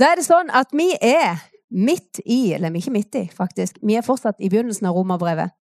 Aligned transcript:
Da 0.00 0.08
er 0.08 0.16
det 0.16 0.24
sånn 0.24 0.48
at 0.56 0.70
vi 0.72 0.88
er 0.96 1.42
midt 1.70 2.22
i, 2.24 2.54
eller 2.54 2.70
er 2.70 2.80
ikke 2.80 2.94
midt 2.94 3.16
i, 3.20 3.26
faktisk. 3.28 3.76
Vi 3.84 3.98
er 3.98 4.06
fortsatt 4.06 4.40
i 4.40 4.48
begynnelsen 4.48 4.88
av 4.88 4.96
romerbrevet. 4.96 5.52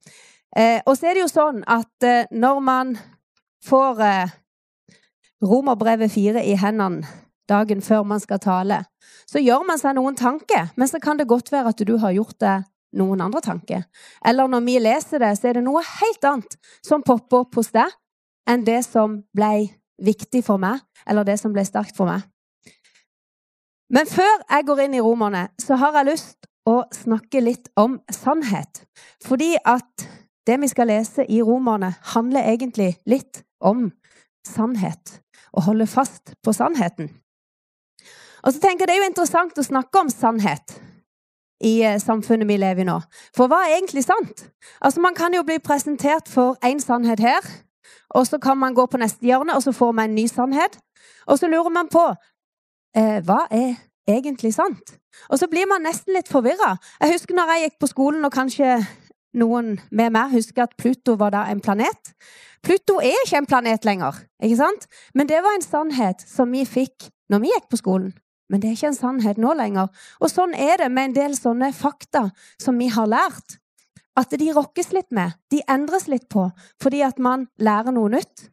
Eh, 0.56 0.80
og 0.86 0.96
så 0.96 1.10
er 1.10 1.18
det 1.18 1.26
jo 1.26 1.32
sånn 1.32 1.60
at 1.68 2.08
eh, 2.08 2.30
når 2.32 2.62
man 2.64 2.94
får 3.68 4.00
eh, 4.06 4.32
romerbrevet 5.44 6.14
fire 6.14 6.46
i 6.48 6.56
hendene 6.58 7.04
dagen 7.50 7.84
før 7.84 8.08
man 8.08 8.24
skal 8.24 8.40
tale, 8.42 8.80
så 9.28 9.42
gjør 9.44 9.68
man 9.68 9.82
seg 9.82 9.98
noen 9.98 10.16
tanker, 10.18 10.72
men 10.80 10.88
så 10.88 11.02
kan 11.04 11.20
det 11.20 11.28
godt 11.30 11.52
være 11.52 11.74
at 11.74 11.84
du 11.86 11.98
har 12.00 12.16
gjort 12.16 12.40
det 12.40 12.56
noen 12.98 13.22
andre 13.22 13.44
tanker. 13.44 13.84
Eller 14.26 14.50
når 14.50 14.66
vi 14.66 14.80
leser 14.82 15.22
det, 15.22 15.36
så 15.38 15.52
er 15.52 15.60
det 15.60 15.68
noe 15.68 15.84
helt 15.84 16.26
annet 16.26 16.58
som 16.86 17.04
popper 17.06 17.44
opp 17.44 17.60
hos 17.60 17.74
deg 17.76 17.92
enn 18.50 18.64
det 18.66 18.82
som 18.88 19.20
ble 19.36 19.68
viktig 20.00 20.46
for 20.48 20.62
meg, 20.62 20.80
eller 21.06 21.28
det 21.28 21.42
som 21.42 21.52
ble 21.54 21.66
sterkt 21.68 21.98
for 21.98 22.10
meg. 22.10 22.24
Men 23.90 24.08
før 24.08 24.44
jeg 24.50 24.66
går 24.68 24.84
inn 24.86 24.98
i 25.00 25.02
romerne, 25.02 25.48
så 25.60 25.78
har 25.82 25.96
jeg 25.98 26.12
lyst 26.12 26.50
å 26.70 26.84
snakke 26.94 27.42
litt 27.42 27.72
om 27.80 27.98
sannhet. 28.14 28.84
Fordi 29.26 29.56
at 29.66 30.06
det 30.48 30.60
vi 30.62 30.70
skal 30.70 30.90
lese 30.90 31.26
i 31.26 31.42
romerne, 31.46 31.94
handler 32.14 32.52
egentlig 32.52 32.96
litt 33.10 33.44
om 33.60 33.90
sannhet. 34.48 35.20
Å 35.54 35.66
holde 35.66 35.88
fast 35.90 36.36
på 36.46 36.54
sannheten. 36.54 37.10
Og 38.46 38.54
så 38.54 38.62
tenker 38.62 38.86
jeg 38.86 38.88
Det 38.88 38.96
er 38.96 39.02
jo 39.04 39.10
interessant 39.10 39.58
å 39.58 39.66
snakke 39.66 40.00
om 40.00 40.10
sannhet 40.10 40.78
i 41.60 41.82
eh, 41.84 42.00
samfunnet 42.00 42.48
vi 42.48 42.58
lever 42.58 42.86
i 42.86 42.88
nå. 42.88 43.00
For 43.36 43.52
hva 43.52 43.66
er 43.66 43.76
egentlig 43.80 44.06
sant? 44.06 44.46
Altså 44.80 45.02
Man 45.02 45.18
kan 45.18 45.34
jo 45.34 45.44
bli 45.44 45.60
presentert 45.60 46.30
for 46.32 46.56
én 46.66 46.80
sannhet 46.80 47.20
her, 47.20 47.44
og 48.16 48.28
så 48.28 48.40
kan 48.40 48.58
man 48.58 48.74
gå 48.74 48.86
på 48.86 48.98
neste 48.98 49.26
hjørne, 49.28 49.56
og 49.56 49.64
så 49.64 49.74
får 49.76 49.92
man 49.92 50.10
en 50.10 50.16
ny 50.16 50.28
sannhet. 50.28 50.80
Og 51.28 51.40
så 51.40 51.48
lurer 51.48 51.70
man 51.70 51.92
på 51.92 52.06
eh, 52.96 53.20
hva 53.26 53.44
er 53.52 53.76
egentlig 54.10 54.54
sant? 54.56 54.96
Og 55.30 55.40
så 55.40 55.48
blir 55.52 55.68
man 55.70 55.84
nesten 55.86 56.16
litt 56.16 56.30
forvirra. 56.32 56.76
Jeg 57.02 57.16
husker 57.18 57.38
når 57.38 57.54
jeg 57.54 57.66
gikk 57.66 57.80
på 57.84 57.92
skolen, 57.92 58.26
og 58.26 58.34
kanskje 58.34 58.80
noen 59.40 59.76
med 59.92 60.14
meg 60.16 60.34
husker 60.34 60.66
at 60.66 60.78
Pluto 60.80 61.16
var 61.20 61.34
da 61.36 61.46
en 61.52 61.62
planet. 61.62 62.14
Pluto 62.66 62.98
er 63.04 63.16
ikke 63.24 63.44
en 63.44 63.50
planet 63.50 63.86
lenger, 63.88 64.18
ikke 64.44 64.60
sant? 64.60 64.90
Men 65.16 65.30
det 65.30 65.40
var 65.46 65.56
en 65.56 65.66
sannhet 65.66 66.26
som 66.28 66.52
vi 66.52 66.66
fikk 66.68 67.10
når 67.30 67.44
vi 67.44 67.54
gikk 67.54 67.70
på 67.72 67.80
skolen. 67.80 68.12
Men 68.50 68.62
det 68.62 68.70
er 68.70 68.78
ikke 68.78 68.90
en 68.90 68.98
sannhet 68.98 69.38
nå 69.38 69.54
lenger. 69.54 69.90
Og 70.20 70.32
sånn 70.32 70.56
er 70.58 70.82
det 70.82 70.90
med 70.92 71.12
en 71.12 71.18
del 71.20 71.36
sånne 71.38 71.70
fakta 71.78 72.30
som 72.62 72.80
vi 72.82 72.90
har 72.90 73.10
lært. 73.10 73.60
At 74.18 74.34
de 74.36 74.50
rokkes 74.52 74.90
litt 74.92 75.12
med, 75.16 75.38
de 75.54 75.62
endres 75.70 76.10
litt 76.10 76.26
på, 76.34 76.50
fordi 76.82 77.04
at 77.06 77.22
man 77.22 77.46
lærer 77.62 77.94
noe 77.96 78.10
nytt. 78.12 78.50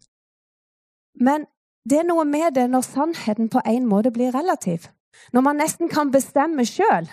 Men 1.16 1.48
det 1.88 2.02
er 2.02 2.06
noe 2.06 2.26
med 2.28 2.54
det 2.58 2.66
når 2.70 2.84
sannheten 2.84 3.48
på 3.50 3.62
en 3.64 3.88
måte 3.88 4.12
blir 4.14 4.36
relativ. 4.36 4.90
Når 5.32 5.44
man 5.44 5.58
nesten 5.60 5.90
kan 5.92 6.12
bestemme 6.12 6.64
sjøl 6.68 7.08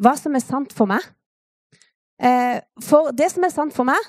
hva 0.00 0.14
som 0.16 0.36
er 0.36 0.44
sant 0.44 0.72
for 0.72 0.88
meg. 0.88 1.04
Eh, 2.20 2.60
for 2.84 3.12
det 3.16 3.30
som 3.32 3.44
er 3.44 3.52
sant 3.52 3.74
for 3.76 3.88
meg, 3.88 4.00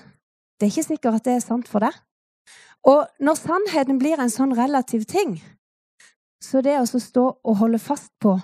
det 0.59 0.67
er 0.67 0.73
ikke 0.73 0.87
sikkert 0.87 1.19
at 1.19 1.27
det 1.27 1.35
er 1.37 1.43
sant 1.43 1.67
for 1.67 1.83
deg. 1.83 1.95
Og 2.87 3.05
når 3.21 3.37
sannheten 3.37 3.99
blir 4.01 4.19
en 4.21 4.31
sånn 4.31 4.55
relativ 4.57 5.05
ting, 5.09 5.35
så 6.41 6.63
det 6.65 6.79
å 6.79 6.85
stå 6.87 7.25
og 7.43 7.59
holde 7.59 7.79
fast 7.81 8.11
på 8.23 8.37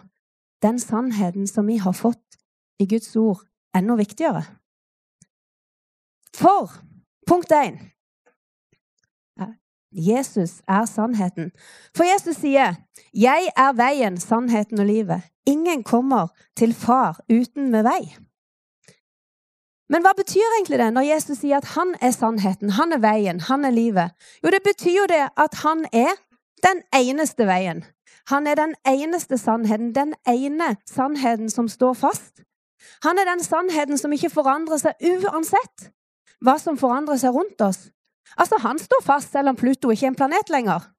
den 0.62 0.78
sannheten 0.82 1.48
som 1.50 1.68
vi 1.70 1.80
har 1.82 1.96
fått 1.98 2.38
i 2.82 2.86
Guds 2.90 3.16
ord, 3.18 3.42
enda 3.76 3.98
viktigere. 3.98 4.44
For 6.38 6.70
punkt 7.28 7.54
én 7.56 7.80
Jesus 9.98 10.62
er 10.68 10.86
sannheten. 10.86 11.52
For 11.96 12.04
Jesus 12.04 12.36
sier, 12.36 12.76
'Jeg 13.14 13.50
er 13.58 13.74
veien, 13.74 14.18
sannheten 14.18 14.80
og 14.80 14.86
livet'. 14.86 15.30
Ingen 15.46 15.84
kommer 15.84 16.28
til 16.56 16.74
Far 16.74 17.20
uten 17.30 17.72
med 17.72 17.84
vei. 17.84 18.16
Men 19.90 20.02
hva 20.02 20.12
betyr 20.18 20.56
egentlig 20.58 20.80
det 20.80 20.94
når 20.94 21.02
Jesus 21.02 21.38
sier 21.38 21.58
at 21.58 21.66
han 21.66 21.96
er 22.02 22.12
sannheten, 22.12 22.70
han 22.70 22.92
er 22.92 23.00
veien, 23.00 23.40
han 23.40 23.66
er 23.66 23.72
livet? 23.72 24.12
Jo, 24.44 24.50
det 24.50 24.64
betyr 24.64 24.98
jo 24.98 25.06
det 25.08 25.30
at 25.38 25.54
han 25.64 25.86
er 25.94 26.12
den 26.64 26.82
eneste 26.96 27.48
veien. 27.48 27.86
Han 28.28 28.48
er 28.48 28.56
den 28.56 28.76
eneste 28.88 29.38
sannheten, 29.38 29.96
den 29.96 30.14
ene 30.28 30.76
sannheten 30.86 31.50
som 31.50 31.68
står 31.68 31.94
fast. 31.94 32.44
Han 33.04 33.18
er 33.18 33.26
den 33.32 33.44
sannheten 33.44 33.98
som 33.98 34.12
ikke 34.12 34.30
forandrer 34.30 34.78
seg 34.78 34.94
uansett 35.02 35.92
hva 36.44 36.58
som 36.62 36.78
forandrer 36.78 37.18
seg 37.22 37.34
rundt 37.34 37.62
oss. 37.62 37.88
Altså, 38.38 38.58
Han 38.60 38.80
står 38.80 39.04
fast 39.04 39.32
selv 39.32 39.50
om 39.50 39.56
Pluto 39.56 39.92
ikke 39.92 40.06
er 40.06 40.14
en 40.14 40.20
planet 40.20 40.50
lenger. 40.50 40.90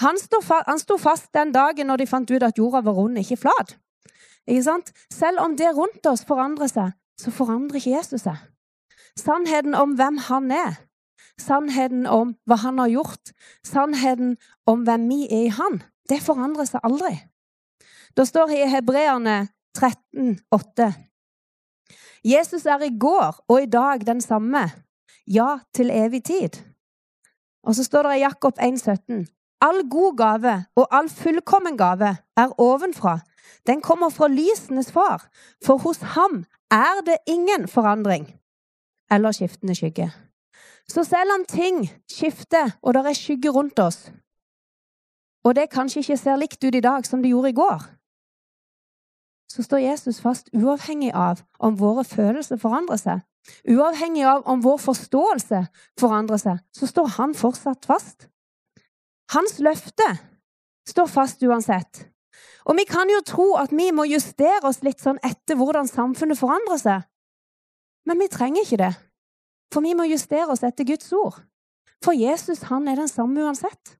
Han, 0.00 0.16
fa 0.42 0.62
han 0.66 0.78
sto 0.78 0.96
fast 0.98 1.32
den 1.34 1.52
dagen 1.52 1.86
når 1.86 1.96
de 1.96 2.06
fant 2.06 2.30
ut 2.30 2.42
at 2.42 2.58
jorda 2.58 2.80
var 2.80 2.96
rund, 2.96 3.18
ikke 3.18 3.36
flat. 3.36 3.76
Ikke 4.46 4.62
sant? 4.62 4.92
Selv 5.12 5.40
om 5.40 5.56
det 5.56 5.74
rundt 5.76 6.06
oss 6.06 6.24
forandrer 6.24 6.70
seg, 6.70 6.94
så 7.20 7.30
forandrer 7.30 7.78
ikke 7.78 7.96
Jesus 7.96 8.24
seg. 8.24 8.40
Sannheten 9.18 9.76
om 9.76 9.94
hvem 9.98 10.18
han 10.28 10.50
er, 10.50 10.80
sannheten 11.40 12.06
om 12.08 12.34
hva 12.48 12.58
han 12.64 12.80
har 12.80 12.90
gjort, 12.90 13.34
sannheten 13.66 14.36
om 14.66 14.86
hvem 14.86 15.08
vi 15.10 15.26
er 15.28 15.46
i 15.46 15.52
han, 15.52 15.82
det 16.08 16.22
forandrer 16.24 16.68
seg 16.68 16.82
aldri. 16.86 17.14
Da 18.16 18.24
står 18.28 18.50
det 18.50 18.62
i 18.64 18.70
Hebreerne 18.72 19.36
13, 19.76 20.38
8. 20.52 20.88
Jesus 22.24 22.66
er 22.66 22.82
i 22.84 22.92
går 22.98 23.44
og 23.48 23.62
i 23.62 23.70
dag 23.70 24.04
den 24.06 24.20
samme, 24.20 24.66
ja, 25.26 25.58
til 25.74 25.90
evig 25.90 26.24
tid. 26.24 26.62
Og 27.62 27.74
så 27.74 27.84
står 27.84 28.02
det 28.02 28.16
i 28.16 28.20
Jakob 28.20 28.58
1,17.: 28.58 29.26
All 29.60 29.90
god 29.90 30.16
gave 30.16 30.64
og 30.76 30.88
all 30.90 31.08
fullkommen 31.08 31.76
gave 31.78 32.16
er 32.36 32.60
ovenfra. 32.60 33.18
Den 33.66 33.80
kommer 33.80 34.08
fra 34.08 34.28
lysenes 34.28 34.92
far, 34.92 35.28
for 35.64 35.76
hos 35.76 35.98
ham 35.98 36.44
er 36.70 37.04
det 37.06 37.16
ingen 37.26 37.68
forandring 37.68 38.40
eller 39.10 39.32
skiftende 39.32 39.74
skygge. 39.74 40.12
Så 40.88 41.04
selv 41.04 41.30
om 41.38 41.44
ting 41.48 41.90
skifter, 42.10 42.70
og 42.82 42.94
det 42.94 43.06
er 43.06 43.12
skygge 43.12 43.50
rundt 43.50 43.78
oss, 43.78 44.12
og 45.44 45.54
det 45.56 45.70
kanskje 45.70 46.00
ikke 46.00 46.16
ser 46.16 46.36
likt 46.36 46.64
ut 46.64 46.74
i 46.74 46.80
dag 46.80 47.06
som 47.06 47.22
det 47.22 47.30
gjorde 47.30 47.50
i 47.50 47.52
går, 47.52 47.82
så 49.52 49.62
står 49.62 49.76
Jesus 49.76 50.20
fast 50.20 50.48
uavhengig 50.54 51.12
av 51.14 51.42
om 51.58 51.78
våre 51.80 52.04
følelser 52.04 52.56
forandrer 52.56 52.96
seg. 52.96 53.20
Uavhengig 53.68 54.24
av 54.28 54.46
om 54.46 54.62
vår 54.62 54.78
forståelse 54.82 55.64
forandrer 56.00 56.40
seg, 56.40 56.60
så 56.74 56.88
står 56.90 57.14
han 57.18 57.34
fortsatt 57.34 57.86
fast. 57.88 58.28
Hans 59.34 59.58
løfte 59.58 60.08
står 60.88 61.08
fast 61.10 61.42
uansett. 61.42 62.06
Og 62.66 62.76
vi 62.78 62.84
kan 62.86 63.10
jo 63.10 63.22
tro 63.26 63.48
at 63.58 63.72
vi 63.74 63.90
må 63.94 64.06
justere 64.06 64.62
oss 64.68 64.82
litt 64.86 65.02
sånn 65.02 65.18
etter 65.26 65.58
hvordan 65.58 65.90
samfunnet 65.90 66.38
forandrer 66.38 66.78
seg. 66.78 67.08
Men 68.06 68.22
vi 68.22 68.30
trenger 68.30 68.62
ikke 68.62 68.82
det. 68.82 68.92
For 69.72 69.82
vi 69.82 69.94
må 69.98 70.06
justere 70.06 70.50
oss 70.52 70.62
etter 70.66 70.86
Guds 70.86 71.10
ord. 71.16 71.40
For 72.02 72.14
Jesus 72.14 72.66
han 72.68 72.86
er 72.90 72.98
den 72.98 73.10
samme 73.10 73.42
uansett. 73.46 73.96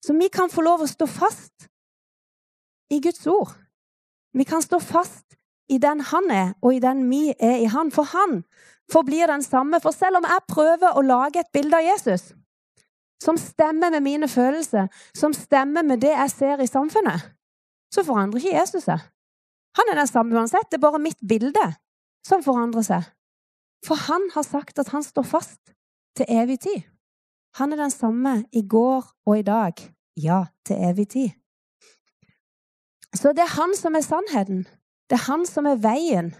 Så 0.00 0.16
vi 0.16 0.28
kan 0.32 0.52
få 0.52 0.64
lov 0.64 0.84
å 0.84 0.88
stå 0.88 1.08
fast 1.10 1.68
i 2.92 3.00
Guds 3.04 3.26
ord. 3.28 3.52
Vi 4.32 4.46
kan 4.48 4.62
stå 4.62 4.80
fast 4.80 5.36
i 5.70 5.78
den 5.78 6.00
han 6.00 6.30
er, 6.30 6.52
og 6.62 6.74
i 6.74 6.82
den 6.82 7.04
vi 7.10 7.30
er 7.38 7.62
i 7.62 7.68
han. 7.70 7.92
For 7.94 8.02
han 8.02 8.42
forblir 8.92 9.30
den 9.30 9.42
samme. 9.42 9.80
For 9.80 9.94
selv 9.94 10.18
om 10.18 10.26
jeg 10.26 10.46
prøver 10.48 10.96
å 10.96 11.04
lage 11.06 11.40
et 11.40 11.52
bilde 11.52 11.78
av 11.78 11.86
Jesus 11.86 12.32
som 13.20 13.36
stemmer 13.36 13.90
med 13.92 14.00
mine 14.00 14.28
følelser, 14.28 14.86
som 15.14 15.34
stemmer 15.36 15.84
med 15.84 16.00
det 16.00 16.14
jeg 16.14 16.30
ser 16.32 16.62
i 16.64 16.66
samfunnet, 16.66 17.26
så 17.92 18.04
forandrer 18.06 18.40
ikke 18.40 18.56
Jesus 18.56 18.86
seg. 18.88 19.02
Han 19.76 19.90
er 19.92 20.00
den 20.00 20.08
samme 20.08 20.38
uansett. 20.38 20.70
Det 20.70 20.78
er 20.78 20.86
bare 20.86 21.02
mitt 21.02 21.20
bilde 21.28 21.66
som 22.26 22.42
forandrer 22.42 22.86
seg. 22.86 23.10
For 23.86 24.00
han 24.08 24.24
har 24.34 24.46
sagt 24.46 24.80
at 24.80 24.88
han 24.94 25.04
står 25.04 25.26
fast 25.28 25.74
til 26.16 26.26
evig 26.28 26.60
tid. 26.64 26.82
Han 27.60 27.72
er 27.72 27.84
den 27.84 27.92
samme 27.92 28.44
i 28.52 28.62
går 28.66 29.04
og 29.26 29.38
i 29.38 29.44
dag. 29.46 29.76
Ja, 30.16 30.44
til 30.66 30.80
evig 30.80 31.08
tid. 31.12 31.30
Så 33.14 33.32
det 33.34 33.44
er 33.44 33.56
han 33.58 33.74
som 33.76 33.94
er 33.94 34.06
sannheten. 34.06 34.66
Det 35.10 35.18
er 35.18 35.26
han 35.26 35.46
som 35.46 35.66
er 35.66 35.80
veien 35.82 36.30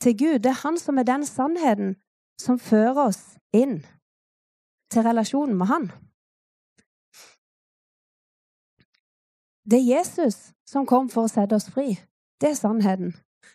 til 0.00 0.18
Gud. 0.18 0.38
Det 0.38 0.50
er 0.52 0.62
han 0.62 0.78
som 0.78 0.98
er 0.98 1.02
den 1.02 1.26
sannheten 1.26 1.96
som 2.38 2.58
fører 2.58 3.08
oss 3.08 3.22
inn 3.54 3.80
til 4.92 5.02
relasjonen 5.02 5.56
med 5.58 5.66
han. 5.66 5.90
Det 9.70 9.78
er 9.78 9.98
Jesus 9.98 10.52
som 10.66 10.86
kom 10.86 11.10
for 11.10 11.26
å 11.26 11.32
sette 11.32 11.58
oss 11.58 11.70
fri. 11.70 11.98
Det 12.40 12.50
er 12.50 12.58
sannheten. 12.58 13.14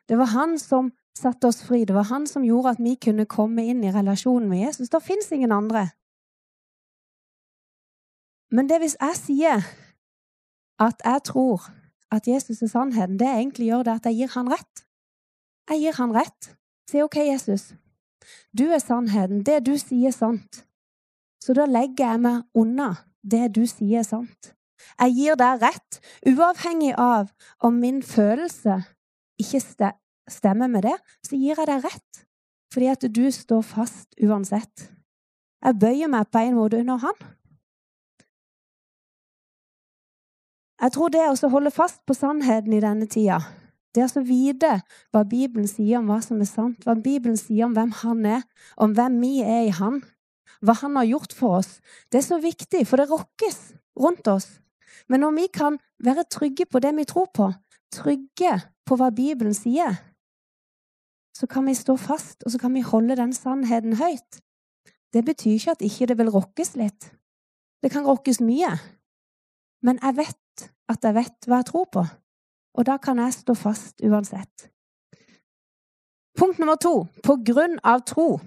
Det 0.09 0.17
var 0.19 0.31
han 0.35 0.59
som 0.59 0.91
satte 1.17 1.47
oss 1.47 1.63
fri. 1.63 1.85
Det 1.85 1.95
var 1.95 2.07
han 2.11 2.27
som 2.27 2.43
gjorde 2.43 2.75
at 2.75 2.83
vi 2.83 2.95
kunne 2.95 3.25
komme 3.25 3.65
inn 3.71 3.83
i 3.83 3.91
relasjonen 3.91 4.49
med 4.49 4.65
Jesus. 4.65 4.89
Det 4.89 5.03
fins 5.03 5.31
ingen 5.31 5.51
andre. 5.51 5.89
Men 8.51 8.69
det 8.69 8.79
hvis 8.79 8.95
jeg 8.99 9.15
sier 9.19 9.67
at 10.79 11.01
jeg 11.03 11.23
tror 11.23 11.65
at 12.11 12.27
Jesus 12.27 12.61
er 12.61 12.71
sannheten, 12.71 13.19
det 13.19 13.27
egentlig 13.27 13.67
gjør, 13.67 13.83
det 13.83 13.95
at 13.99 14.05
jeg 14.05 14.15
gir 14.21 14.33
han 14.35 14.51
rett. 14.51 14.83
Jeg 15.69 15.81
gir 15.83 15.97
han 15.99 16.13
rett. 16.15 16.51
Si 16.87 17.01
OK, 17.03 17.17
Jesus, 17.19 17.73
du 18.55 18.69
er 18.71 18.79
sannheten. 18.79 19.43
Det 19.43 19.59
du 19.65 19.75
sier, 19.77 20.07
er 20.07 20.15
sant. 20.15 20.63
Så 21.43 21.55
da 21.55 21.67
legger 21.67 22.13
jeg 22.13 22.21
meg 22.23 22.45
unna 22.55 22.93
det 23.23 23.49
du 23.55 23.65
sier 23.67 24.01
er 24.01 24.07
sant. 24.07 24.53
Jeg 24.97 25.13
gir 25.17 25.37
deg 25.39 25.61
rett, 25.61 25.99
uavhengig 26.25 26.93
av 26.97 27.31
om 27.63 27.75
min 27.81 27.99
følelse 28.03 28.79
ikke 29.41 29.61
stemmer 30.31 30.71
med 30.71 30.87
det, 30.87 30.95
så 31.25 31.37
gir 31.37 31.59
jeg 31.59 31.69
deg 31.69 31.83
rett. 31.85 32.23
Fordi 32.73 32.87
at 32.91 33.03
du 33.15 33.25
står 33.31 33.63
fast 33.63 34.15
uansett. 34.23 34.87
Jeg 35.63 35.79
bøyer 35.81 36.11
meg 36.11 36.29
på 36.31 36.43
en 36.43 36.57
måte 36.57 36.79
under 36.81 36.99
han. 37.03 37.19
Jeg 40.77 40.93
tror 40.93 41.09
det 41.09 41.23
å 41.25 41.49
holde 41.49 41.73
fast 41.73 42.03
på 42.05 42.13
sannheten 42.13 42.75
i 42.77 42.81
denne 42.83 43.07
tida, 43.09 43.39
det 43.97 44.05
å 44.05 44.21
vite 44.21 44.75
hva 45.13 45.23
Bibelen 45.25 45.65
sier 45.69 45.97
om 45.97 46.11
hva 46.11 46.19
som 46.21 46.37
er 46.43 46.49
sant, 46.49 46.83
hva 46.85 46.93
Bibelen 46.93 47.37
sier 47.39 47.65
om 47.65 47.73
hvem 47.73 47.95
han 48.03 48.25
er, 48.29 48.43
om 48.77 48.93
hvem 48.93 49.17
vi 49.23 49.31
er 49.41 49.65
i 49.65 49.73
han, 49.73 50.03
hva 50.61 50.75
han 50.83 50.99
har 50.99 51.07
gjort 51.09 51.33
for 51.33 51.59
oss, 51.63 51.79
det 52.13 52.21
er 52.21 52.27
så 52.27 52.37
viktig, 52.41 52.83
for 52.85 53.01
det 53.01 53.09
rokkes 53.09 53.57
rundt 53.97 54.29
oss. 54.29 54.59
Men 55.09 55.25
når 55.25 55.35
vi 55.39 55.47
kan 55.53 55.79
være 56.03 56.27
trygge 56.29 56.67
på 56.69 56.81
det 56.83 56.93
vi 56.97 57.09
tror 57.09 57.29
på, 57.33 57.49
trygge 57.93 58.53
på 58.85 58.97
hva 58.99 59.09
Bibelen 59.09 59.57
sier, 59.57 59.97
så 61.37 61.49
kan 61.49 61.65
vi 61.69 61.77
stå 61.77 61.97
fast, 62.01 62.43
og 62.45 62.53
så 62.53 62.61
kan 62.61 62.73
vi 62.73 62.85
holde 62.85 63.17
den 63.17 63.33
sannheten 63.33 63.97
høyt. 63.97 64.41
Det 65.13 65.23
betyr 65.25 65.57
ikke 65.57 65.77
at 65.77 65.85
ikke 65.85 66.07
det 66.09 66.17
vil 66.17 66.33
rokkes 66.33 66.75
litt. 66.77 67.11
Det 67.81 67.91
kan 67.93 68.05
rokkes 68.05 68.41
mye. 68.41 68.71
Men 69.85 70.01
jeg 70.01 70.17
vet 70.17 70.37
at 70.87 71.03
jeg 71.03 71.15
vet 71.17 71.47
hva 71.47 71.61
jeg 71.61 71.69
tror 71.71 71.87
på, 71.91 72.03
og 72.77 72.85
da 72.87 72.97
kan 73.01 73.19
jeg 73.19 73.35
stå 73.35 73.55
fast 73.57 74.03
uansett. 74.05 74.69
Punkt 76.37 76.59
nummer 76.61 76.77
to 76.77 77.07
på 77.25 77.39
grunn 77.45 77.79
av 77.83 78.03
tro. 78.05 78.37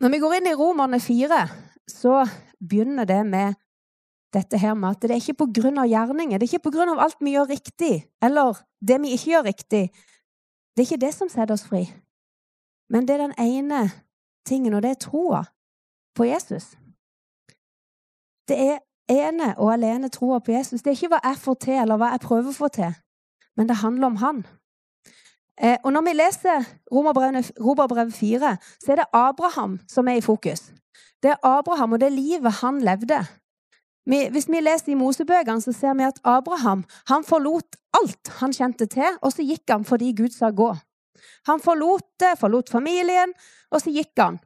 Når 0.00 0.12
vi 0.12 0.20
går 0.20 0.36
inn 0.38 0.50
i 0.50 0.56
Romerne 0.56 1.00
fire, 1.00 1.46
så 1.88 2.22
begynner 2.60 3.08
det 3.08 3.22
med 3.26 3.56
dette 4.34 4.60
her 4.60 4.76
med 4.78 4.94
at 4.94 5.02
det 5.02 5.14
er 5.16 5.22
ikke 5.22 5.40
på 5.42 5.48
grunn 5.60 5.80
av 5.80 5.88
gjerninger, 5.90 6.38
det 6.38 6.46
er 6.46 6.52
ikke 6.52 6.68
på 6.68 6.74
grunn 6.76 6.92
av 6.92 7.00
alt 7.02 7.18
vi 7.24 7.34
gjør 7.34 7.50
riktig, 7.50 7.94
eller 8.22 8.60
det 8.78 9.00
vi 9.02 9.14
ikke 9.16 9.32
gjør 9.32 9.48
riktig. 9.48 9.82
Det 10.76 10.84
er 10.84 10.86
ikke 10.86 11.02
det 11.02 11.14
som 11.16 11.32
setter 11.32 11.56
oss 11.56 11.66
fri. 11.66 11.82
Men 12.90 13.08
det 13.08 13.16
er 13.16 13.24
den 13.24 13.34
ene 13.40 13.88
tingen, 14.46 14.74
og 14.74 14.84
det 14.84 14.94
er 14.94 15.02
troa 15.02 15.42
på 16.14 16.28
Jesus. 16.28 16.72
Det 18.48 18.58
er 18.58 18.78
ene 19.10 19.52
og 19.58 19.72
alene 19.74 20.08
troa 20.08 20.38
på 20.38 20.54
Jesus. 20.54 20.82
Det 20.82 20.92
er 20.92 20.98
ikke 20.98 21.14
hva 21.14 21.20
jeg 21.24 21.42
får 21.42 21.58
til, 21.66 21.76
eller 21.82 22.00
hva 22.00 22.14
jeg 22.14 22.24
prøver 22.24 22.50
å 22.50 22.56
få 22.56 22.70
til, 22.74 22.94
men 23.56 23.68
det 23.68 23.82
handler 23.82 24.12
om 24.12 24.18
han. 24.22 24.42
Eh, 25.60 25.76
og 25.84 25.92
når 25.92 26.06
vi 26.06 26.12
leser 26.16 26.68
Romerbrevet 26.92 28.14
4, 28.14 28.56
så 28.84 28.92
er 28.92 29.02
det 29.02 29.10
Abraham 29.12 29.80
som 29.88 30.08
er 30.08 30.20
i 30.20 30.24
fokus. 30.24 30.70
Det 31.22 31.34
er 31.34 31.42
Abraham 31.44 31.92
og 31.92 32.00
det 32.00 32.12
livet 32.12 32.60
han 32.62 32.80
levde. 32.80 33.26
hvis 34.06 34.48
vi 34.48 34.60
leser 34.60 34.92
i 34.92 34.94
Mosebøkene, 34.94 35.60
så 35.60 35.72
ser 35.72 35.94
vi 35.94 36.02
at 36.02 36.20
Abraham 36.24 36.84
han 37.08 37.24
forlot 37.24 37.76
alt 38.00 38.28
han 38.40 38.52
kjente 38.52 38.86
til, 38.86 39.18
og 39.22 39.32
så 39.32 39.42
gikk 39.42 39.70
han 39.70 39.84
fordi 39.84 40.12
Gud 40.16 40.32
sa 40.34 40.50
gå. 40.50 40.74
Han 41.46 41.60
forlot 41.60 42.06
det, 42.20 42.38
forlot 42.38 42.70
familien, 42.70 43.32
og 43.70 43.80
så 43.80 43.90
gikk 43.90 44.18
han. 44.18 44.38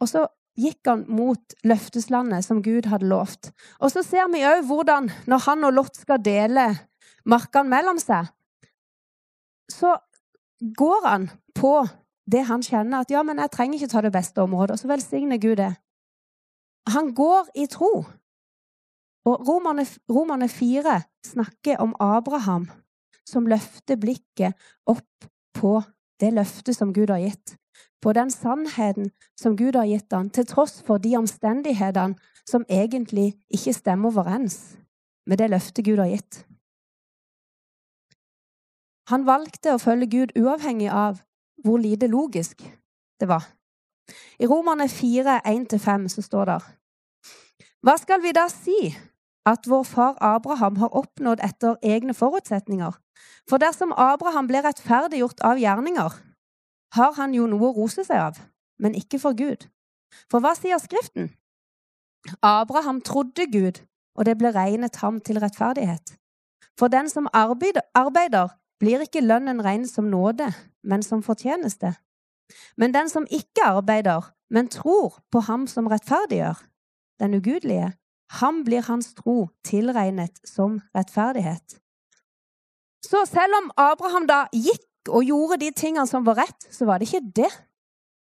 Og 0.00 0.08
så 0.08 0.26
gikk 0.60 0.88
han 0.90 1.04
mot 1.08 1.56
løfteslandet 1.66 2.44
som 2.46 2.60
Gud 2.64 2.88
hadde 2.90 3.08
lovt. 3.10 3.50
Og 3.80 3.92
så 3.92 4.04
ser 4.06 4.28
vi 4.32 4.44
òg 4.46 4.64
hvordan, 4.68 5.10
når 5.30 5.44
han 5.46 5.66
og 5.68 5.74
Lot 5.76 6.00
skal 6.00 6.22
dele 6.24 6.68
markene 7.28 7.72
mellom 7.72 8.00
seg, 8.00 8.28
så 9.70 9.96
går 10.60 11.06
han 11.06 11.28
på 11.56 11.74
det 12.30 12.44
han 12.48 12.62
kjenner 12.62 13.02
at 13.02 13.12
ja, 13.12 13.22
men 13.26 13.40
jeg 13.42 13.52
trenger 13.54 13.78
ikke 13.78 13.92
ta 13.94 14.02
det 14.04 14.14
beste 14.14 14.42
området. 14.42 14.76
Og 14.76 14.82
så 14.82 14.90
velsigner 14.90 15.40
Gud 15.42 15.58
det. 15.60 15.72
Han 16.90 17.12
går 17.14 17.50
i 17.58 17.66
tro. 17.70 18.04
Og 19.28 19.48
Romerne, 19.48 19.84
Romerne 20.10 20.48
4 20.48 21.00
snakker 21.26 21.80
om 21.82 21.94
Abraham 22.00 22.68
som 23.28 23.48
løfter 23.50 23.98
blikket 24.00 24.56
opp 24.88 25.28
på 25.56 25.80
det 26.20 26.32
løftet 26.36 26.76
som 26.76 26.94
Gud 26.96 27.12
har 27.12 27.22
gitt 27.22 27.56
på 28.00 28.12
den 28.16 28.30
sannheten 28.30 29.10
som 29.36 29.56
Gud 29.56 29.76
har 29.76 29.88
gitt 29.88 30.12
han, 30.12 30.30
til 30.30 30.46
tross 30.46 30.80
for 30.86 30.98
de 30.98 31.16
omstendighetene 31.18 32.16
som 32.48 32.64
egentlig 32.68 33.34
ikke 33.52 33.74
stemmer 33.76 34.10
overens 34.10 34.76
med 35.26 35.38
det 35.38 35.50
løftet 35.50 35.84
Gud 35.84 36.00
har 36.00 36.10
gitt. 36.10 36.44
Han 39.10 39.26
valgte 39.26 39.74
å 39.74 39.82
følge 39.82 40.06
Gud 40.10 40.36
uavhengig 40.38 40.90
av 40.90 41.20
hvor 41.64 41.80
lite 41.82 42.08
logisk 42.08 42.62
det 43.20 43.28
var. 43.28 43.44
I 44.38 44.46
Romerne 44.46 44.88
4, 44.88 45.40
1-5 45.46 46.08
så 46.14 46.22
står 46.22 46.50
det 46.50 46.58
Hva 47.84 47.96
skal 48.00 48.22
vi 48.22 48.32
da 48.36 48.46
si 48.52 48.78
at 49.48 49.66
vår 49.68 49.84
far 49.88 50.16
Abraham 50.24 50.78
har 50.80 50.96
oppnådd 50.96 51.42
etter 51.44 51.76
egne 51.82 52.14
forutsetninger? 52.14 52.96
For 53.48 53.58
dersom 53.58 53.92
Abraham 53.96 54.48
ble 54.48 54.62
rettferdiggjort 54.64 55.42
av 55.44 55.60
gjerninger, 55.60 56.14
har 56.96 57.12
han 57.18 57.34
jo 57.34 57.46
noe 57.50 57.70
å 57.70 57.74
rose 57.76 58.04
seg 58.06 58.18
av, 58.18 58.40
men 58.78 58.96
ikke 58.98 59.20
for 59.22 59.36
Gud. 59.38 59.66
For 60.30 60.42
hva 60.42 60.54
sier 60.58 60.80
Skriften? 60.82 61.30
Abraham 62.42 63.00
trodde 63.00 63.46
Gud, 63.52 63.82
og 64.18 64.26
det 64.26 64.36
ble 64.38 64.52
regnet 64.54 64.96
ham 65.02 65.20
til 65.20 65.40
rettferdighet. 65.40 66.16
For 66.78 66.88
den 66.88 67.08
som 67.08 67.28
arbeider, 67.32 68.56
blir 68.80 69.04
ikke 69.04 69.20
lønnen 69.20 69.60
regnet 69.64 69.90
som 69.92 70.08
nåde, 70.08 70.48
men 70.82 71.02
som 71.02 71.22
fortjeneste. 71.22 71.94
Men 72.76 72.94
den 72.94 73.08
som 73.08 73.26
ikke 73.30 73.64
arbeider, 73.64 74.32
men 74.50 74.68
tror 74.68 75.20
på 75.32 75.44
ham 75.46 75.66
som 75.66 75.86
rettferdiggjør, 75.86 76.58
den 77.20 77.34
ugudelige, 77.36 77.92
ham 78.40 78.64
blir 78.64 78.86
hans 78.86 79.14
tro 79.14 79.50
tilregnet 79.64 80.40
som 80.46 80.80
rettferdighet. 80.96 81.76
Så 83.04 83.24
selv 83.26 83.56
om 83.62 83.70
Abraham 83.76 84.26
da 84.26 84.44
gikk 84.54 84.86
og 85.08 85.24
gjorde 85.24 85.60
de 85.62 85.70
tingene 85.72 86.06
som 86.06 86.26
var 86.26 86.42
rett, 86.42 86.66
så 86.72 86.84
var 86.84 87.00
det 87.00 87.08
ikke 87.08 87.32
det 87.42 87.50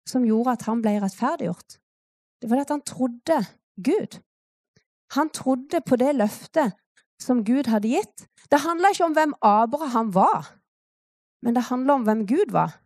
som 0.08 0.24
gjorde 0.26 0.56
at 0.56 0.66
han 0.68 0.82
ble 0.82 0.94
rettferdiggjort. 1.02 1.78
Det 2.42 2.50
var 2.50 2.58
det 2.58 2.66
at 2.66 2.74
han 2.74 2.86
trodde 2.86 3.38
Gud. 3.82 4.18
Han 5.14 5.30
trodde 5.30 5.80
på 5.86 5.96
det 5.96 6.14
løftet 6.16 6.74
som 7.20 7.44
Gud 7.44 7.70
hadde 7.70 7.92
gitt. 7.92 8.26
Det 8.50 8.62
handla 8.62 8.92
ikke 8.92 9.06
om 9.06 9.16
hvem 9.16 9.34
Abraham 9.42 10.14
var, 10.14 10.50
men 11.42 11.54
det 11.54 11.68
handla 11.70 11.98
om 11.98 12.06
hvem 12.06 12.26
Gud 12.26 12.54
var. 12.54 12.78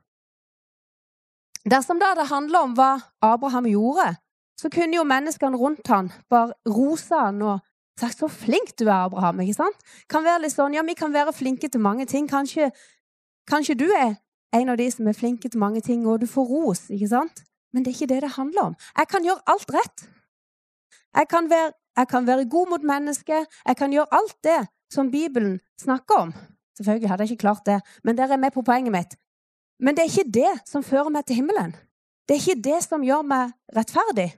Dersom 1.66 1.98
det 2.00 2.12
det 2.18 2.28
handla 2.30 2.62
om 2.62 2.76
hva 2.78 2.92
Abraham 3.22 3.66
gjorde, 3.66 4.14
så 4.60 4.70
kunne 4.72 4.96
jo 4.96 5.04
menneskene 5.04 5.58
rundt 5.58 5.88
han 5.90 6.12
bare 6.30 6.54
rose 6.68 7.14
han 7.14 7.42
og 7.42 7.58
sagt 7.98 8.18
'så 8.18 8.28
flink 8.28 8.78
du 8.78 8.84
er, 8.88 9.08
Abraham'. 9.08 9.40
ikke 9.40 9.54
sant? 9.54 9.76
Kan 10.08 10.24
være 10.24 10.42
litt 10.42 10.52
sånn, 10.52 10.74
ja, 10.74 10.82
Vi 10.82 10.94
kan 10.94 11.12
være 11.12 11.32
flinke 11.32 11.68
til 11.68 11.80
mange 11.80 12.06
ting. 12.06 12.28
Kanskje 12.28 12.70
Kanskje 13.46 13.78
du 13.78 13.86
er 13.90 14.16
en 14.56 14.68
av 14.72 14.78
de 14.78 14.86
som 14.90 15.06
er 15.06 15.16
flinke 15.16 15.48
til 15.48 15.60
mange 15.60 15.80
ting, 15.80 16.06
og 16.06 16.20
du 16.20 16.26
får 16.26 16.48
ros, 16.50 16.86
ikke 16.90 17.08
sant? 17.10 17.42
Men 17.72 17.84
det 17.84 17.92
er 17.92 17.96
ikke 17.98 18.14
det 18.14 18.22
det 18.24 18.36
handler 18.36 18.70
om. 18.70 18.76
Jeg 18.98 19.08
kan 19.08 19.24
gjøre 19.26 19.44
alt 19.52 19.72
rett. 19.74 20.06
Jeg 21.16 21.28
kan 21.28 21.50
være, 21.50 21.72
jeg 21.96 22.08
kan 22.08 22.26
være 22.26 22.48
god 22.48 22.70
mot 22.70 22.82
mennesket. 22.82 23.46
Jeg 23.66 23.76
kan 23.76 23.92
gjøre 23.92 24.14
alt 24.14 24.36
det 24.44 24.60
som 24.92 25.10
Bibelen 25.10 25.58
snakker 25.80 26.14
om. 26.14 26.34
Selvfølgelig 26.76 27.10
hadde 27.10 27.22
jeg 27.22 27.30
ikke 27.30 27.40
klart 27.40 27.66
det, 27.66 27.80
men 28.04 28.18
dere 28.18 28.32
er 28.32 28.42
med 28.42 28.52
på 28.52 28.62
poenget 28.62 28.92
mitt. 28.92 29.16
Men 29.80 29.96
det 29.96 30.04
er 30.04 30.12
ikke 30.12 30.32
det 30.32 30.52
som 30.68 30.84
fører 30.84 31.12
meg 31.12 31.26
til 31.26 31.36
himmelen. 31.40 31.74
Det 32.28 32.36
er 32.36 32.40
ikke 32.40 32.62
det 32.62 32.80
som 32.84 33.04
gjør 33.04 33.22
meg 33.22 33.52
rettferdig. 33.76 34.30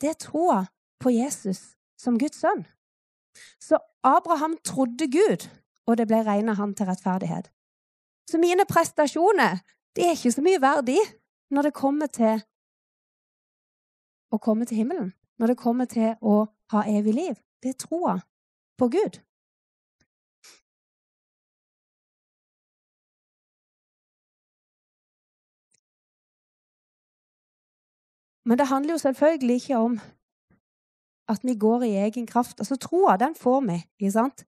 Det 0.00 0.10
er 0.10 0.18
troa 0.18 0.64
på 1.00 1.10
Jesus 1.10 1.74
som 2.00 2.18
Guds 2.18 2.40
sønn. 2.40 2.64
Så 3.60 3.78
Abraham 4.04 4.56
trodde 4.64 5.10
Gud, 5.10 5.48
og 5.86 5.98
det 5.98 6.06
ble 6.08 6.22
regna 6.26 6.54
han 6.54 6.74
til 6.74 6.86
rettferdighet. 6.86 7.50
Så 8.30 8.38
mine 8.38 8.64
prestasjoner 8.68 9.60
de 9.96 10.06
er 10.06 10.16
ikke 10.16 10.32
så 10.32 10.42
mye 10.42 10.60
verdi 10.62 10.98
når 11.54 11.68
det 11.68 11.76
kommer 11.76 12.10
til 12.10 12.40
å 14.34 14.40
komme 14.42 14.66
til 14.66 14.80
himmelen. 14.80 15.12
Når 15.38 15.52
det 15.52 15.60
kommer 15.60 15.90
til 15.90 16.14
å 16.22 16.46
ha 16.72 16.82
evig 16.90 17.14
liv. 17.14 17.36
Det 17.62 17.74
er 17.74 17.78
troa 17.78 18.18
på 18.78 18.88
Gud. 18.90 19.20
Men 28.44 28.58
det 28.58 28.66
handler 28.68 28.92
jo 28.92 28.98
selvfølgelig 28.98 29.54
ikke 29.54 29.76
om 29.76 30.00
at 31.28 31.40
vi 31.42 31.54
går 31.56 31.82
i 31.82 31.94
egen 32.06 32.26
kraft. 32.26 32.60
Altså 32.60 32.76
Troa, 32.76 33.16
den 33.16 33.34
får 33.34 33.60
vi. 33.60 33.78
ikke 34.00 34.12
sant? 34.12 34.44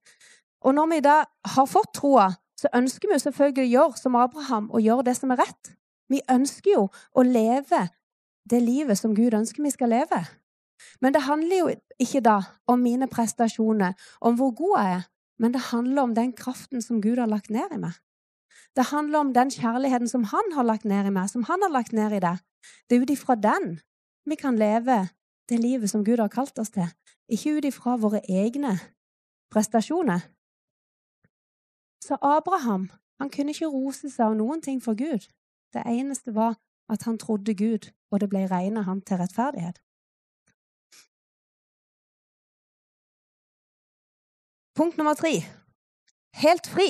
Og 0.61 0.75
når 0.75 0.85
vi 0.85 0.99
da 0.99 1.23
har 1.55 1.65
fått 1.65 1.93
troa, 1.93 2.27
så 2.57 2.71
ønsker 2.75 3.09
vi 3.09 3.15
jo 3.15 3.23
selvfølgelig 3.25 3.65
å 3.65 3.73
gjøre 3.73 4.01
som 4.01 4.17
Abraham 4.17 4.71
og 4.71 4.81
gjøre 4.81 5.05
det 5.09 5.17
som 5.17 5.31
er 5.33 5.41
rett. 5.43 5.73
Vi 6.09 6.23
ønsker 6.31 6.71
jo 6.71 6.87
å 6.89 7.25
leve 7.25 7.87
det 8.49 8.61
livet 8.63 8.97
som 8.97 9.15
Gud 9.15 9.35
ønsker 9.37 9.63
vi 9.63 9.73
skal 9.73 9.91
leve. 9.93 10.23
Men 11.01 11.13
det 11.13 11.25
handler 11.27 11.57
jo 11.57 11.69
ikke 12.01 12.21
da 12.25 12.39
om 12.69 12.81
mine 12.81 13.07
prestasjoner, 13.11 13.93
om 14.21 14.37
hvor 14.39 14.53
god 14.55 14.75
jeg 14.77 14.97
er, 14.97 15.07
men 15.37 15.53
det 15.53 15.69
handler 15.69 16.01
om 16.01 16.13
den 16.17 16.33
kraften 16.33 16.81
som 16.81 17.01
Gud 17.01 17.19
har 17.21 17.29
lagt 17.29 17.49
ned 17.53 17.73
i 17.73 17.81
meg. 17.81 17.97
Det 18.77 18.89
handler 18.91 19.19
om 19.19 19.33
den 19.33 19.49
kjærligheten 19.53 20.09
som 20.09 20.23
Han 20.23 20.53
har 20.53 20.63
lagt 20.63 20.85
ned 20.85 21.05
i 21.05 21.13
meg, 21.13 21.29
som 21.29 21.43
Han 21.43 21.61
har 21.61 21.73
lagt 21.73 21.93
ned 21.93 22.13
i 22.13 22.21
deg. 22.21 22.41
Det 22.89 22.97
er 22.97 23.01
ut 23.01 23.13
ifra 23.13 23.35
den 23.35 23.79
vi 24.27 24.35
kan 24.35 24.57
leve 24.57 25.07
det 25.49 25.59
livet 25.59 25.89
som 25.89 26.03
Gud 26.03 26.19
har 26.19 26.27
kalt 26.27 26.59
oss 26.59 26.73
til. 26.75 26.87
Ikke 27.29 27.57
ut 27.57 27.65
ifra 27.65 27.95
våre 27.97 28.21
egne 28.29 28.77
prestasjoner. 29.53 30.21
Så 32.03 32.17
Abraham 32.21 32.89
han 33.19 33.29
kunne 33.29 33.51
ikke 33.51 33.71
rose 33.73 34.09
seg 34.09 34.25
av 34.25 34.35
noen 34.37 34.61
ting 34.61 34.81
for 34.83 34.93
Gud. 34.97 35.25
Det 35.73 35.83
eneste 35.85 36.35
var 36.35 36.55
at 36.89 37.03
han 37.03 37.17
trodde 37.17 37.55
Gud, 37.57 37.89
og 38.11 38.21
det 38.21 38.29
ble 38.29 38.45
regnet 38.47 38.85
ham 38.85 39.01
til 39.01 39.17
rettferdighet. 39.17 39.81
Punkt 44.77 44.97
nummer 44.97 45.13
tre 45.17 45.41
helt 46.37 46.67
fri. 46.67 46.89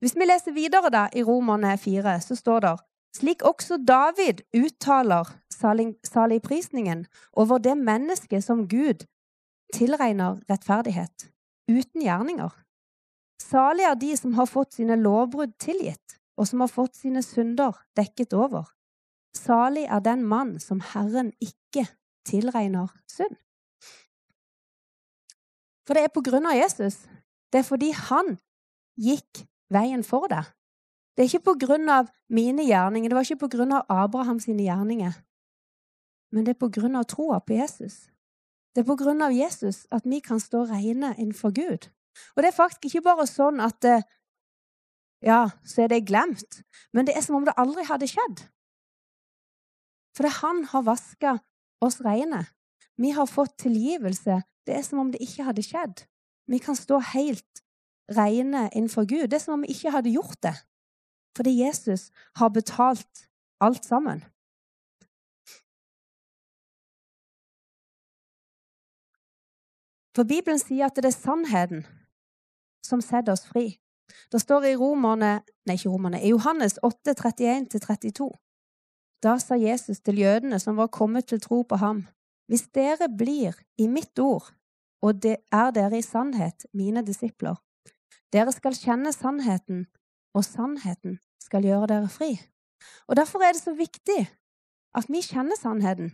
Hvis 0.00 0.16
vi 0.18 0.26
leser 0.26 0.54
videre 0.54 0.90
da 0.90 1.06
i 1.14 1.22
Romerne 1.22 1.76
4, 1.78 2.20
så 2.20 2.36
står 2.36 2.60
det 2.60 2.76
slik 3.16 3.42
også 3.44 3.76
David 3.88 4.40
uttaler 4.56 5.28
saligprisningen 6.04 7.06
over 7.32 7.58
det 7.58 7.76
mennesket 7.78 8.44
som 8.44 8.68
Gud 8.68 9.04
tilregner 9.74 10.40
rettferdighet, 10.50 11.28
uten 11.68 12.02
gjerninger. 12.02 12.50
Salig 13.42 13.86
er 13.88 13.98
de 13.98 14.12
som 14.16 14.34
har 14.38 14.46
fått 14.46 14.76
sine 14.76 14.96
lovbrudd 15.00 15.56
tilgitt, 15.60 16.18
og 16.38 16.48
som 16.48 16.62
har 16.62 16.70
fått 16.70 16.96
sine 16.96 17.22
synder 17.24 17.76
dekket 17.98 18.34
over. 18.36 18.70
Salig 19.36 19.84
er 19.88 20.02
den 20.04 20.24
mann 20.28 20.58
som 20.60 20.82
Herren 20.92 21.32
ikke 21.42 21.86
tilregner 22.28 22.92
synd. 23.10 23.36
For 25.86 25.98
det 25.98 26.06
er 26.06 26.14
på 26.14 26.22
grunn 26.24 26.46
av 26.46 26.56
Jesus. 26.56 27.02
Det 27.50 27.62
er 27.62 27.66
fordi 27.66 27.90
han 27.96 28.36
gikk 29.00 29.44
veien 29.72 30.04
for 30.06 30.28
deg. 30.30 30.46
Det 31.16 31.24
er 31.24 31.28
ikke 31.28 31.50
på 31.50 31.56
grunn 31.66 31.90
av 31.92 32.08
mine 32.32 32.64
gjerninger, 32.64 33.10
det 33.10 33.16
var 33.16 33.26
ikke 33.26 33.44
på 33.44 33.52
grunn 33.56 33.74
av 33.76 33.88
Abrahams 33.92 34.46
gjerninger. 34.48 35.16
Men 36.32 36.46
det 36.46 36.54
er 36.54 36.60
på 36.62 36.70
grunn 36.72 36.96
av 36.96 37.08
troa 37.10 37.42
på 37.44 37.58
Jesus. 37.58 38.06
Det 38.72 38.84
er 38.84 38.88
på 38.88 38.96
grunn 38.96 39.20
av 39.20 39.34
Jesus 39.36 39.84
at 39.92 40.06
vi 40.08 40.22
kan 40.24 40.40
stå 40.40 40.64
rene 40.70 41.12
innenfor 41.18 41.52
Gud. 41.52 41.90
Og 42.34 42.42
det 42.42 42.50
er 42.50 42.56
faktisk 42.56 42.88
ikke 42.88 43.06
bare 43.10 43.26
sånn 43.28 43.60
at 43.64 43.84
eh, 43.88 44.04
ja, 45.22 45.46
så 45.64 45.84
er 45.84 45.92
det 45.92 46.04
glemt, 46.08 46.62
men 46.92 47.06
det 47.06 47.14
er 47.16 47.24
som 47.24 47.38
om 47.38 47.46
det 47.46 47.54
aldri 47.60 47.84
hadde 47.86 48.08
skjedd. 48.10 48.42
For 50.16 50.26
det 50.26 50.34
han 50.40 50.64
har 50.72 50.84
vaska 50.86 51.36
oss 51.82 52.00
reine. 52.04 52.44
Vi 53.00 53.12
har 53.16 53.30
fått 53.30 53.56
tilgivelse. 53.62 54.42
Det 54.66 54.74
er 54.76 54.82
som 54.86 55.00
om 55.02 55.12
det 55.12 55.22
ikke 55.24 55.46
hadde 55.46 55.64
skjedd. 55.64 56.04
Vi 56.50 56.58
kan 56.62 56.76
stå 56.76 56.98
helt 57.14 57.62
reine 58.12 58.68
innenfor 58.74 59.06
Gud. 59.08 59.30
Det 59.30 59.38
er 59.38 59.44
som 59.44 59.56
om 59.56 59.64
vi 59.64 59.72
ikke 59.72 59.94
hadde 59.94 60.12
gjort 60.12 60.42
det. 60.44 60.54
Fordi 61.36 61.54
Jesus 61.62 62.10
har 62.36 62.52
betalt 62.52 63.26
alt 63.62 63.84
sammen. 63.88 64.20
For 70.12 70.28
Bibelen 70.28 70.60
sier 70.60 70.90
at 70.90 70.98
det 70.98 71.08
er 71.08 71.16
sannheten 71.16 71.86
som 72.84 73.02
setter 73.04 73.34
oss 73.34 73.46
fri. 73.48 73.78
Det 74.32 74.40
står 74.40 74.66
i 74.68 74.76
romerne, 74.76 75.40
nei, 75.66 75.76
ikke 75.76 75.92
romerne, 75.92 76.20
i 76.20 76.32
Johannes 76.32 76.78
8, 76.82 77.14
31-32. 77.16 78.28
Da 79.22 79.36
sa 79.38 79.56
Jesus 79.56 80.02
til 80.02 80.18
jødene 80.18 80.58
som 80.60 80.76
var 80.76 80.90
kommet 80.92 81.30
til 81.30 81.40
tro 81.40 81.62
på 81.62 81.78
ham, 81.80 82.06
hvis 82.50 82.66
dere 82.74 83.08
blir 83.08 83.56
i 83.78 83.86
mitt 83.88 84.18
ord, 84.18 84.50
og 85.02 85.22
det 85.22 85.36
er 85.52 85.70
dere 85.74 85.98
i 85.98 86.04
sannhet, 86.04 86.66
mine 86.74 87.04
disipler, 87.06 87.56
dere 88.32 88.52
skal 88.54 88.76
kjenne 88.76 89.12
sannheten, 89.14 89.86
og 90.34 90.44
sannheten 90.46 91.18
skal 91.42 91.66
gjøre 91.66 91.90
dere 91.90 92.10
fri. 92.10 92.34
Og 93.06 93.16
Derfor 93.16 93.44
er 93.44 93.54
det 93.54 93.62
så 93.62 93.74
viktig 93.76 94.24
at 94.96 95.08
vi 95.08 95.22
kjenner 95.22 95.58
sannheten. 95.60 96.10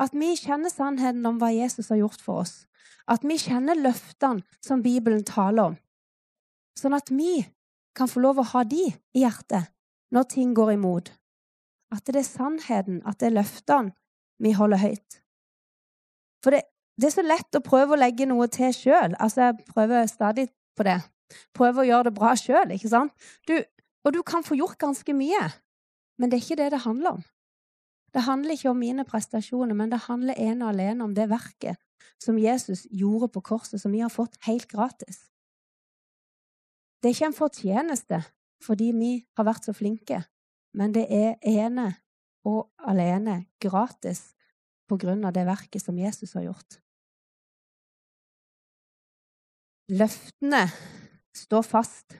At 0.00 0.16
vi 0.16 0.32
kjenner 0.38 0.72
sannheten 0.72 1.26
om 1.28 1.38
hva 1.40 1.50
Jesus 1.52 1.90
har 1.92 2.00
gjort 2.00 2.22
for 2.24 2.44
oss. 2.44 2.54
At 3.10 3.24
vi 3.26 3.36
kjenner 3.40 3.78
løftene 3.78 4.44
som 4.64 4.84
Bibelen 4.84 5.24
taler 5.28 5.72
om. 5.72 5.78
Sånn 6.78 6.96
at 6.96 7.10
vi 7.12 7.42
kan 7.96 8.08
få 8.08 8.22
lov 8.24 8.40
å 8.40 8.48
ha 8.54 8.64
de 8.64 8.86
i 8.88 9.24
hjertet 9.24 9.68
når 10.14 10.28
ting 10.32 10.54
går 10.56 10.76
imot. 10.78 11.10
At 11.92 12.06
det 12.06 12.22
er 12.22 12.28
sannheten, 12.28 13.00
at 13.04 13.18
det 13.20 13.30
er 13.30 13.38
løftene 13.40 13.92
vi 14.40 14.54
holder 14.56 14.80
høyt. 14.80 15.18
For 16.40 16.54
det, 16.54 16.62
det 16.96 17.10
er 17.10 17.16
så 17.18 17.24
lett 17.26 17.58
å 17.58 17.64
prøve 17.64 17.96
å 17.96 18.00
legge 18.00 18.28
noe 18.30 18.46
til 18.52 18.72
sjøl. 18.72 19.16
Altså, 19.20 19.50
jeg 19.50 19.66
prøver 19.74 20.08
stadig 20.08 20.46
på 20.78 20.86
det. 20.86 21.00
Prøve 21.56 21.82
å 21.82 21.88
gjøre 21.88 22.08
det 22.08 22.16
bra 22.16 22.32
sjøl, 22.38 22.72
ikke 22.74 22.90
sant? 22.90 23.12
Du, 23.46 23.58
og 24.06 24.14
du 24.16 24.22
kan 24.26 24.46
få 24.46 24.56
gjort 24.58 24.80
ganske 24.80 25.14
mye, 25.14 25.42
men 26.18 26.30
det 26.30 26.38
er 26.38 26.46
ikke 26.46 26.60
det 26.62 26.70
det 26.74 26.84
handler 26.86 27.18
om. 27.18 27.26
Det 28.14 28.24
handler 28.26 28.56
ikke 28.56 28.72
om 28.72 28.80
mine 28.80 29.04
prestasjoner, 29.06 29.74
men 29.74 29.92
det 29.92 30.04
handler 30.08 30.38
ene 30.38 30.66
og 30.66 30.72
alene 30.74 31.04
om 31.04 31.14
det 31.14 31.28
verket 31.30 31.78
som 32.20 32.38
Jesus 32.38 32.86
gjorde 32.90 33.30
på 33.32 33.40
korset, 33.40 33.80
som 33.80 33.92
vi 33.92 34.02
har 34.02 34.12
fått 34.12 34.36
helt 34.46 34.68
gratis. 34.68 35.30
Det 37.00 37.08
er 37.08 37.16
ikke 37.16 37.30
en 37.30 37.38
fortjeneste 37.38 38.22
fordi 38.60 38.90
vi 38.92 39.12
har 39.38 39.46
vært 39.48 39.64
så 39.64 39.72
flinke, 39.72 40.20
men 40.76 40.92
det 40.92 41.06
er 41.08 41.38
ene 41.48 41.86
og 42.44 42.68
alene 42.76 43.46
gratis 43.62 44.34
på 44.90 44.98
grunn 45.00 45.24
av 45.24 45.32
det 45.32 45.46
verket 45.48 45.80
som 45.80 45.96
Jesus 45.96 46.34
har 46.36 46.50
gjort. 46.50 46.80
Løftene 49.90 50.66
står 51.34 51.64
fast. 51.66 52.18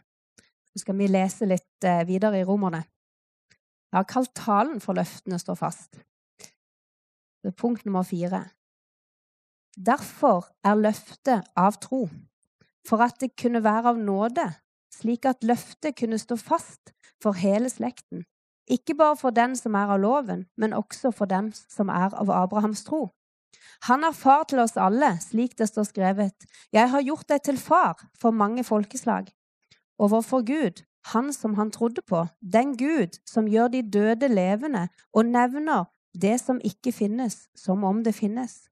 Så 0.70 0.82
skal 0.82 0.96
vi 0.98 1.10
lese 1.10 1.46
litt 1.46 1.86
eh, 1.86 2.02
videre 2.06 2.40
i 2.40 2.46
Romerne. 2.46 2.80
Jeg 3.90 3.98
har 3.98 4.08
kalt 4.08 4.32
talen 4.38 4.80
for 4.80 4.94
løftene 4.94 5.38
står 5.38 5.58
fast. 5.58 6.00
Det 7.42 7.50
er 7.50 7.56
punkt 7.58 7.84
nummer 7.86 8.02
fire. 8.06 8.44
Derfor 9.76 10.46
er 10.64 10.78
løftet 10.78 11.46
av 11.56 11.78
tro, 11.82 12.08
for 12.88 13.02
at 13.02 13.20
det 13.22 13.32
kunne 13.40 13.62
være 13.64 13.94
av 13.94 13.98
nåde, 13.98 14.46
slik 14.94 15.26
at 15.26 15.46
løftet 15.46 15.96
kunne 15.98 16.18
stå 16.18 16.36
fast 16.36 16.92
for 17.22 17.38
hele 17.38 17.70
slekten, 17.70 18.26
ikke 18.70 18.94
bare 18.94 19.16
for 19.16 19.34
den 19.34 19.56
som 19.58 19.74
er 19.74 19.90
av 19.94 20.02
loven, 20.02 20.44
men 20.56 20.76
også 20.76 21.10
for 21.14 21.30
dem 21.30 21.50
som 21.52 21.88
er 21.90 22.14
av 22.14 22.30
Abrahams 22.30 22.84
tro. 22.86 23.08
Han 23.88 24.04
er 24.04 24.14
far 24.14 24.44
til 24.44 24.60
oss 24.62 24.76
alle, 24.76 25.14
slik 25.24 25.56
det 25.58 25.70
står 25.70 25.88
skrevet, 25.88 26.46
Jeg 26.72 26.90
har 26.90 27.02
gjort 27.02 27.28
deg 27.28 27.42
til 27.42 27.58
far 27.58 27.96
for 28.20 28.30
mange 28.30 28.64
folkeslag. 28.64 29.32
Overfor 29.98 30.44
Gud, 30.44 30.82
han 31.06 31.32
som 31.32 31.54
han 31.54 31.70
trodde 31.70 32.02
på, 32.02 32.26
den 32.40 32.76
Gud 32.76 33.18
som 33.28 33.48
gjør 33.48 33.68
de 33.68 33.82
døde 33.82 34.28
levende 34.28 34.88
og 35.12 35.26
nevner 35.26 35.88
det 36.14 36.40
som 36.40 36.60
ikke 36.64 36.92
finnes, 36.92 37.48
som 37.56 37.84
om 37.84 38.04
det 38.04 38.14
finnes. 38.14 38.66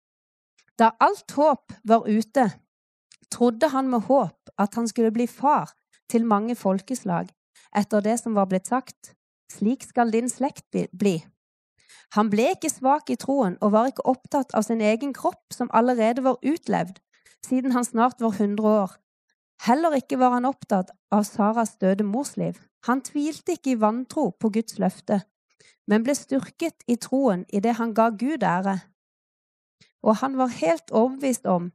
Da 0.78 0.90
alt 1.00 1.30
håp 1.34 1.72
var 1.84 2.06
ute, 2.06 2.50
trodde 3.30 3.68
han 3.68 3.88
med 3.88 4.06
håp 4.06 4.50
at 4.58 4.74
han 4.74 4.88
skulle 4.88 5.12
bli 5.14 5.26
far 5.26 5.72
til 6.10 6.26
mange 6.26 6.56
folkeslag, 6.56 7.28
etter 7.76 8.00
det 8.00 8.18
som 8.20 8.34
var 8.34 8.48
blitt 8.50 8.68
sagt, 8.68 9.14
slik 9.52 9.84
skal 9.84 10.12
din 10.12 10.28
slekt 10.28 10.76
bli. 10.92 11.18
Han 12.16 12.30
ble 12.32 12.52
ikke 12.54 12.70
svak 12.72 13.10
i 13.12 13.18
troen 13.20 13.58
og 13.60 13.74
var 13.74 13.90
ikke 13.90 14.06
opptatt 14.08 14.54
av 14.56 14.64
sin 14.64 14.80
egen 14.80 15.12
kropp, 15.12 15.52
som 15.52 15.70
allerede 15.76 16.24
var 16.24 16.40
utlevd, 16.42 16.96
siden 17.44 17.72
han 17.72 17.84
snart 17.84 18.20
var 18.20 18.38
hundre 18.38 18.72
år. 18.84 18.96
Heller 19.66 19.96
ikke 19.98 20.18
var 20.20 20.36
han 20.36 20.46
opptatt 20.46 20.92
av 21.10 21.24
Saras 21.26 21.76
døde 21.82 22.06
mors 22.06 22.36
liv. 22.36 22.58
Han 22.86 23.02
tvilte 23.02 23.56
ikke 23.56 23.74
i 23.74 23.80
vantro 23.80 24.30
på 24.38 24.52
Guds 24.54 24.78
løfte, 24.78 25.22
men 25.90 26.04
ble 26.06 26.14
styrket 26.14 26.84
i 26.86 26.96
troen 27.00 27.44
i 27.50 27.60
det 27.64 27.74
han 27.80 27.94
ga 27.96 28.10
Gud 28.14 28.44
ære. 28.46 28.76
Og 30.06 30.20
han 30.22 30.38
var 30.38 30.54
helt 30.60 30.92
overbevist 30.94 31.46
om 31.46 31.72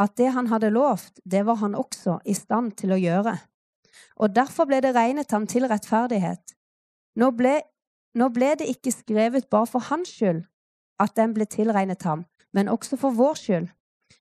at 0.00 0.16
det 0.18 0.32
han 0.34 0.48
hadde 0.50 0.72
lovt, 0.74 1.20
det 1.24 1.44
var 1.46 1.60
han 1.60 1.76
også 1.78 2.18
i 2.24 2.34
stand 2.34 2.72
til 2.80 2.96
å 2.96 2.98
gjøre. 2.98 3.36
Og 4.16 4.34
derfor 4.34 4.66
ble 4.66 4.80
det 4.82 4.94
regnet 4.96 5.30
ham 5.30 5.46
til 5.46 5.68
rettferdighet. 5.70 6.56
Nå 7.20 7.30
ble 7.36 7.60
nå 8.18 8.26
ble 8.34 8.54
det 8.58 8.66
ikke 8.66 8.90
skrevet 8.90 9.46
bare 9.50 9.68
for 9.70 9.86
hans 9.86 10.10
skyld 10.10 10.42
at 11.00 11.14
den 11.16 11.34
ble 11.36 11.46
tilregnet 11.46 12.02
ham, 12.02 12.24
men 12.52 12.68
også 12.68 12.98
for 12.98 13.14
vår 13.14 13.38
skyld. 13.38 13.68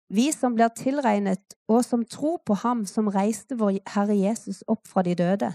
Vi 0.10 0.32
som 0.34 0.56
blir 0.58 0.72
tilregnet 0.74 1.54
og 1.70 1.84
som 1.86 2.06
tror 2.06 2.40
på 2.46 2.58
ham 2.64 2.86
som 2.90 3.12
reiste 3.14 3.58
vår 3.60 3.78
Herre 3.94 4.16
Jesus 4.18 4.64
opp 4.68 4.88
fra 4.90 5.04
de 5.06 5.14
døde. 5.16 5.52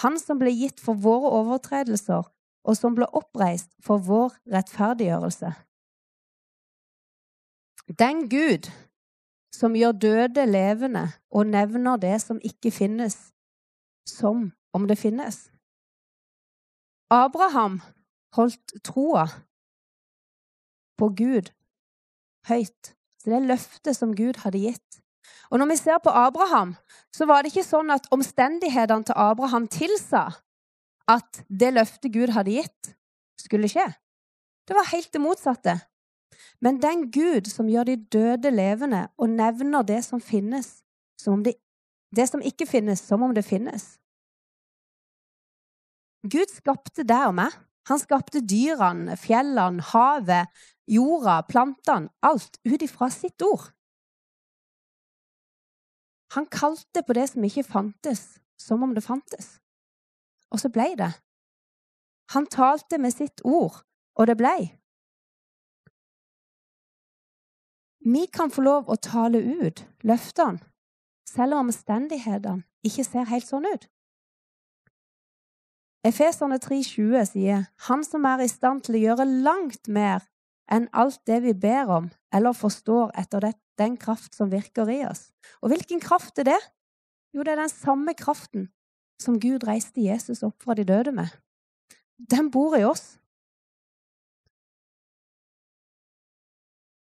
Han 0.00 0.16
som 0.18 0.40
ble 0.40 0.50
gitt 0.50 0.80
for 0.80 0.98
våre 0.98 1.30
overtredelser, 1.42 2.24
og 2.64 2.76
som 2.76 2.96
ble 2.96 3.06
oppreist 3.12 3.70
for 3.84 4.00
vår 4.00 4.32
rettferdiggjørelse. 4.50 5.52
Den 8.00 8.24
Gud 8.32 8.70
som 9.54 9.76
gjør 9.76 9.92
døde 9.92 10.46
levende 10.48 11.04
og 11.30 11.46
nevner 11.52 12.00
det 12.00 12.16
som 12.24 12.40
ikke 12.42 12.72
finnes, 12.72 13.18
som 14.08 14.48
om 14.72 14.88
det 14.88 14.98
finnes. 14.98 15.50
Abraham 17.12 17.82
holdt 18.34 18.80
troa 18.82 19.28
på 20.98 21.12
Gud 21.20 21.52
høyt. 22.48 22.94
Så 23.24 23.32
det 23.32 23.40
løftet 23.48 23.96
som 23.96 24.12
Gud 24.12 24.42
hadde 24.44 24.60
gitt. 24.60 25.00
Og 25.48 25.60
når 25.60 25.70
vi 25.72 25.76
ser 25.80 26.00
på 26.04 26.12
Abraham, 26.12 26.74
så 27.14 27.24
var 27.24 27.40
det 27.40 27.54
ikke 27.54 27.64
sånn 27.64 27.92
at 27.94 28.10
omstendighetene 28.12 29.08
til 29.08 29.16
Abraham 29.16 29.64
tilsa 29.72 30.26
at 31.08 31.40
det 31.48 31.72
løftet 31.72 32.12
Gud 32.12 32.34
hadde 32.36 32.58
gitt, 32.58 32.92
skulle 33.40 33.68
skje. 33.72 33.86
Det 34.68 34.76
var 34.76 34.88
helt 34.92 35.12
det 35.12 35.24
motsatte. 35.24 35.78
Men 36.60 36.80
den 36.82 37.08
Gud 37.12 37.48
som 37.48 37.68
gjør 37.68 37.88
de 37.88 37.96
døde 38.12 38.52
levende, 38.52 39.06
og 39.16 39.32
nevner 39.32 39.84
det 39.88 40.02
som 40.04 40.20
finnes, 40.20 40.82
som 41.20 41.38
om 41.38 41.44
det, 41.44 41.56
det 42.14 42.28
som 42.28 42.44
ikke 42.44 42.68
finnes, 42.68 43.00
som 43.00 43.24
om 43.24 43.34
det 43.36 43.44
finnes. 43.44 43.94
Gud 46.24 46.52
skapte 46.52 47.04
deg 47.04 47.28
og 47.28 47.38
meg. 47.40 47.56
Han 47.88 48.00
skapte 48.00 48.40
dyrene, 48.40 49.16
fjellene, 49.20 49.84
havet, 49.92 50.48
jorda, 50.86 51.42
plantene, 51.48 52.10
alt 52.20 52.58
ut 52.64 52.82
ifra 52.82 53.10
sitt 53.10 53.42
ord. 53.42 53.70
Han 56.34 56.46
kalte 56.50 57.02
på 57.06 57.14
det 57.14 57.28
som 57.30 57.44
ikke 57.46 57.66
fantes, 57.66 58.38
som 58.58 58.82
om 58.82 58.94
det 58.94 59.04
fantes. 59.04 59.58
Og 60.50 60.60
så 60.60 60.70
ble 60.72 60.88
det. 60.98 61.12
Han 62.34 62.46
talte 62.50 62.98
med 62.98 63.14
sitt 63.14 63.44
ord, 63.44 63.84
og 64.18 64.26
det 64.26 64.36
blei. 64.40 64.74
Vi 68.04 68.26
kan 68.26 68.50
få 68.52 68.64
lov 68.64 68.90
å 68.90 69.00
tale 69.00 69.40
ut 69.40 69.84
løftene, 70.04 70.60
selv 71.28 71.56
om 71.56 71.70
omstendighetene 71.70 72.64
ikke 72.84 73.04
ser 73.06 73.30
helt 73.30 73.48
sånn 73.48 73.64
ut. 73.64 73.88
Efeserne 76.04 76.58
3,20 76.60 77.30
sier 77.30 77.62
Han 77.88 78.04
som 78.04 78.26
er 78.28 78.42
i 78.44 78.50
stand 78.50 78.84
til 78.84 78.98
å 78.98 79.04
gjøre 79.06 79.24
langt 79.46 79.88
mer 79.88 80.20
enn 80.72 80.88
alt 80.92 81.20
det 81.28 81.42
vi 81.44 81.52
ber 81.52 81.90
om 81.92 82.08
eller 82.34 82.56
forstår 82.56 83.12
etter 83.20 83.44
det, 83.44 83.54
den 83.78 83.96
kraft 84.00 84.34
som 84.36 84.52
virker 84.52 84.88
i 84.90 85.02
oss. 85.06 85.28
Og 85.62 85.72
hvilken 85.72 86.00
kraft 86.00 86.38
er 86.38 86.48
det? 86.52 86.60
Jo, 87.34 87.42
det 87.42 87.54
er 87.54 87.62
den 87.64 87.72
samme 87.72 88.14
kraften 88.14 88.68
som 89.20 89.40
Gud 89.40 89.66
reiste 89.66 90.02
Jesus 90.04 90.42
opp 90.46 90.62
fra 90.62 90.74
de 90.78 90.86
døde 90.86 91.12
med. 91.12 91.30
Den 92.18 92.50
bor 92.50 92.76
i 92.78 92.84
oss. 92.86 93.18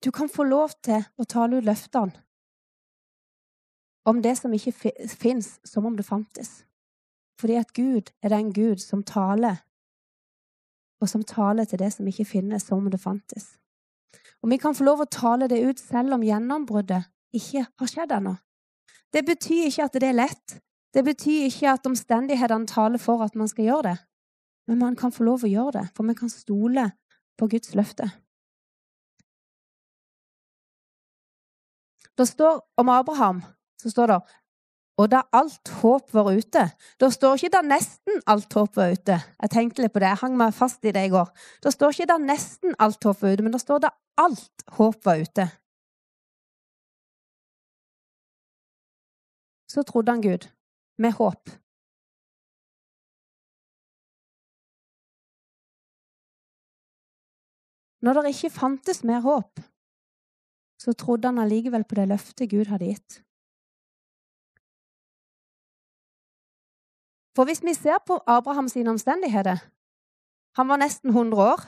Du 0.05 0.11
kan 0.11 0.29
få 0.29 0.45
lov 0.47 0.75
til 0.83 1.03
å 1.19 1.27
tale 1.27 1.59
ut 1.59 1.67
løftene 1.67 2.23
om 4.05 4.19
det 4.23 4.35
som 4.39 4.55
ikke 4.55 4.73
fins, 5.07 5.61
som 5.65 5.87
om 5.87 5.97
det 5.97 6.07
fantes. 6.07 6.65
Fordi 7.39 7.55
at 7.59 7.71
Gud 7.75 8.11
er 8.23 8.33
den 8.35 8.53
Gud 8.55 8.83
som 8.83 9.05
taler, 9.07 9.63
og 11.03 11.11
som 11.11 11.25
taler 11.27 11.67
til 11.67 11.81
det 11.83 11.91
som 11.93 12.07
ikke 12.07 12.29
finnes, 12.29 12.63
som 12.63 12.79
om 12.79 12.91
det 12.91 13.01
fantes. 13.03 13.57
Og 14.43 14.51
vi 14.51 14.59
kan 14.63 14.75
få 14.75 14.87
lov 14.87 15.03
å 15.03 15.11
tale 15.11 15.49
det 15.51 15.61
ut 15.67 15.81
selv 15.83 16.15
om 16.15 16.23
gjennombruddet 16.23 17.09
ikke 17.35 17.65
har 17.67 17.91
skjedd 17.91 18.15
ennå. 18.15 18.37
Det 19.13 19.25
betyr 19.27 19.69
ikke 19.69 19.87
at 19.89 19.99
det 19.99 20.09
er 20.09 20.19
lett. 20.19 20.57
Det 20.95 21.03
betyr 21.05 21.49
ikke 21.49 21.75
at 21.75 21.87
omstendighetene 21.89 22.69
taler 22.69 23.01
for 23.03 23.23
at 23.25 23.37
man 23.39 23.51
skal 23.51 23.69
gjøre 23.69 23.85
det. 23.91 23.99
Men 24.71 24.79
man 24.79 24.97
kan 24.97 25.13
få 25.13 25.27
lov 25.27 25.45
å 25.45 25.51
gjøre 25.51 25.81
det, 25.81 25.87
for 25.97 26.07
vi 26.07 26.15
kan 26.17 26.31
stole 26.31 26.91
på 27.39 27.49
Guds 27.51 27.75
løfte. 27.75 28.07
Det 32.19 32.29
står 32.29 32.61
om 32.79 32.93
Abraham 32.93 33.41
så 33.81 33.91
står 33.91 34.13
det 34.13 34.21
og 35.01 35.09
da 35.13 35.23
alt 35.33 35.71
håp 35.81 36.13
var 36.15 36.29
ute. 36.37 36.67
Da 37.01 37.09
står 37.11 37.39
ikke 37.39 37.55
da 37.57 37.63
nesten 37.65 38.21
alt 38.29 38.53
håp 38.53 38.77
var 38.77 38.93
ute. 38.93 39.17
Jeg 39.41 39.53
tenkte 39.55 39.85
litt 39.85 39.95
på 39.95 40.03
det, 40.03 40.11
jeg 40.13 40.21
hang 40.21 40.37
meg 40.37 40.53
fast 40.57 40.85
i 40.85 40.93
det 40.93 41.07
i 41.09 41.13
går. 41.13 41.33
Da 41.65 41.73
står 41.73 41.97
ikke 41.97 42.11
da 42.13 42.19
nesten 42.21 42.77
alt 42.79 43.09
håp 43.09 43.23
var 43.23 43.35
ute, 43.35 43.47
men 43.47 43.57
da 43.57 43.63
står 43.63 43.83
da 43.87 43.93
alt 44.21 44.67
håp 44.77 45.01
var 45.09 45.25
ute. 45.25 45.49
Så 49.73 49.83
trodde 49.89 50.13
han 50.13 50.21
Gud, 50.21 50.51
med 51.01 51.17
håp. 51.17 51.49
Når 58.03 58.19
det 58.19 58.35
ikke 58.35 58.51
fantes 58.51 59.05
mer 59.07 59.23
håp, 59.25 59.61
så 60.83 60.93
trodde 60.93 61.31
han 61.31 61.39
allikevel 61.39 61.85
på 61.87 61.95
det 61.95 62.09
løftet 62.11 62.51
Gud 62.51 62.67
hadde 62.69 62.91
gitt. 62.91 63.23
For 67.37 67.45
hvis 67.49 67.63
vi 67.65 67.75
ser 67.75 67.99
på 68.07 68.21
Abrahams 68.27 68.77
omstendigheter 68.77 69.59
Han 70.57 70.69
var 70.69 70.77
nesten 70.77 71.09
100 71.11 71.43
år. 71.43 71.61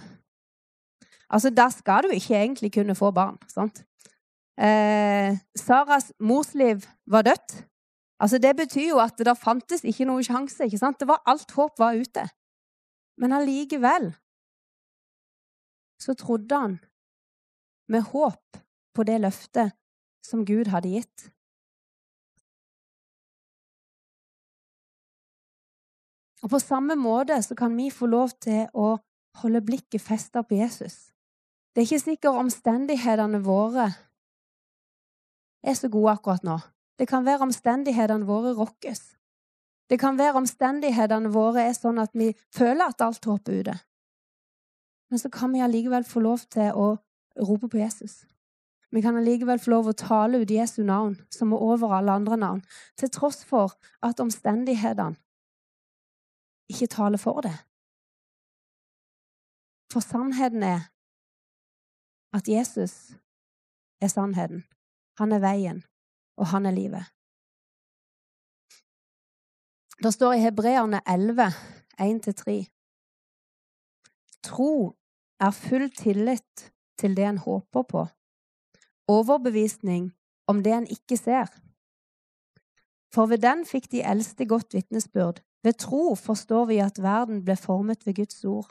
Altså, 1.31 1.51
Da 1.51 1.71
skal 1.71 2.03
du 2.03 2.09
ikke 2.09 2.35
egentlig 2.35 2.73
kunne 2.73 2.95
få 2.95 3.11
barn. 3.11 3.39
sant? 3.49 3.85
Eh, 4.59 5.39
Saras 5.57 6.13
morsliv 6.21 6.85
var 7.07 7.23
dødt. 7.23 7.67
Altså, 8.21 8.39
Det 8.39 8.57
betyr 8.57 8.89
jo 8.89 8.99
at 8.99 9.19
det 9.19 9.39
fantes 9.39 9.85
ikke 9.85 10.05
noen 10.05 10.23
sjanse. 10.25 10.65
ikke 10.65 10.79
sant? 10.79 11.01
Det 11.01 11.09
var 11.09 11.23
Alt 11.27 11.51
håp 11.51 11.79
var 11.79 11.95
ute. 11.95 12.29
Men 13.19 13.33
allikevel 13.33 14.15
så 16.01 16.15
trodde 16.15 16.59
han 16.59 16.81
med 17.89 18.03
håp 18.03 18.57
på 18.95 19.03
det 19.03 19.21
løftet 19.21 19.73
som 20.25 20.45
Gud 20.45 20.67
hadde 20.67 20.89
gitt. 20.89 21.34
Og 26.45 26.51
På 26.51 26.59
samme 26.61 26.95
måte 26.95 27.43
så 27.43 27.55
kan 27.57 27.77
vi 27.77 27.89
få 27.91 28.07
lov 28.07 28.35
til 28.45 28.67
å 28.75 28.99
holde 29.41 29.63
blikket 29.65 30.03
festa 30.03 30.43
på 30.45 30.59
Jesus. 30.59 31.09
Det 31.73 31.81
er 31.81 31.87
ikke 31.89 32.03
sikkert 32.03 32.41
omstendighetene 32.43 33.41
våre 33.43 33.89
er 35.65 35.75
så 35.79 35.89
gode 35.89 36.13
akkurat 36.13 36.45
nå. 36.45 36.59
Det 36.99 37.09
kan 37.09 37.25
være 37.25 37.49
omstendighetene 37.49 38.29
våre 38.29 38.53
rokkes. 38.55 39.01
Det 39.91 39.99
kan 40.01 40.21
være 40.21 40.37
omstendighetene 40.43 41.33
våre 41.33 41.65
er 41.65 41.75
sånn 41.75 41.99
at 41.99 42.13
vi 42.13 42.29
føler 42.55 42.93
at 42.93 43.01
alt 43.03 43.25
håp 43.25 43.49
er 43.49 43.65
ute. 43.65 43.79
Men 45.11 45.25
så 45.25 45.33
kan 45.33 45.53
vi 45.53 45.65
allikevel 45.65 46.05
få 46.05 46.21
lov 46.21 46.45
til 46.53 46.77
å 46.77 46.93
rope 47.41 47.73
på 47.73 47.81
Jesus. 47.81 48.21
Vi 48.93 49.03
kan 49.03 49.17
allikevel 49.17 49.59
få 49.59 49.73
lov 49.73 49.91
å 49.91 49.99
tale 49.99 50.45
ut 50.45 50.51
Jesu 50.51 50.83
navn, 50.85 51.17
som 51.33 51.57
er 51.57 51.65
over 51.73 51.97
alle 51.97 52.13
andre 52.13 52.37
navn, 52.37 52.63
til 53.01 53.11
tross 53.11 53.43
for 53.49 53.75
at 54.05 54.21
omstendighetene 54.21 55.17
ikke 56.69 56.87
taler 56.87 57.19
for 57.19 57.41
det. 57.41 57.55
For 59.93 60.01
sannheten 60.01 60.63
er 60.63 60.81
at 62.35 62.49
Jesus 62.49 63.15
er 64.01 64.11
sannheten. 64.11 64.65
Han 65.19 65.33
er 65.33 65.39
veien, 65.39 65.85
og 66.37 66.47
han 66.47 66.67
er 66.67 66.75
livet. 66.75 67.05
Det 70.03 70.13
står 70.15 70.33
i 70.33 70.43
Hebreerne 70.43 71.01
11, 71.07 71.47
1-3. 72.03 72.57
Tro 74.43 74.97
er 75.41 75.51
full 75.51 75.87
tillit 75.95 76.73
til 76.99 77.15
det 77.17 77.29
en 77.29 77.39
håper 77.39 77.83
på, 77.83 78.07
overbevisning 79.09 80.11
om 80.51 80.63
det 80.63 80.73
en 80.73 80.91
ikke 80.91 81.17
ser. 81.17 81.47
For 83.15 83.31
ved 83.31 83.39
den 83.47 83.63
fikk 83.67 83.91
de 83.93 84.03
eldste 84.03 84.47
godt 84.47 84.75
vitnesbyrd. 84.75 85.41
Ved 85.65 85.79
tro 85.81 86.15
forstår 86.15 86.67
vi 86.69 86.79
at 86.85 87.01
verden 87.03 87.41
ble 87.45 87.57
formet 87.57 88.07
ved 88.07 88.15
Guds 88.15 88.45
ord, 88.45 88.69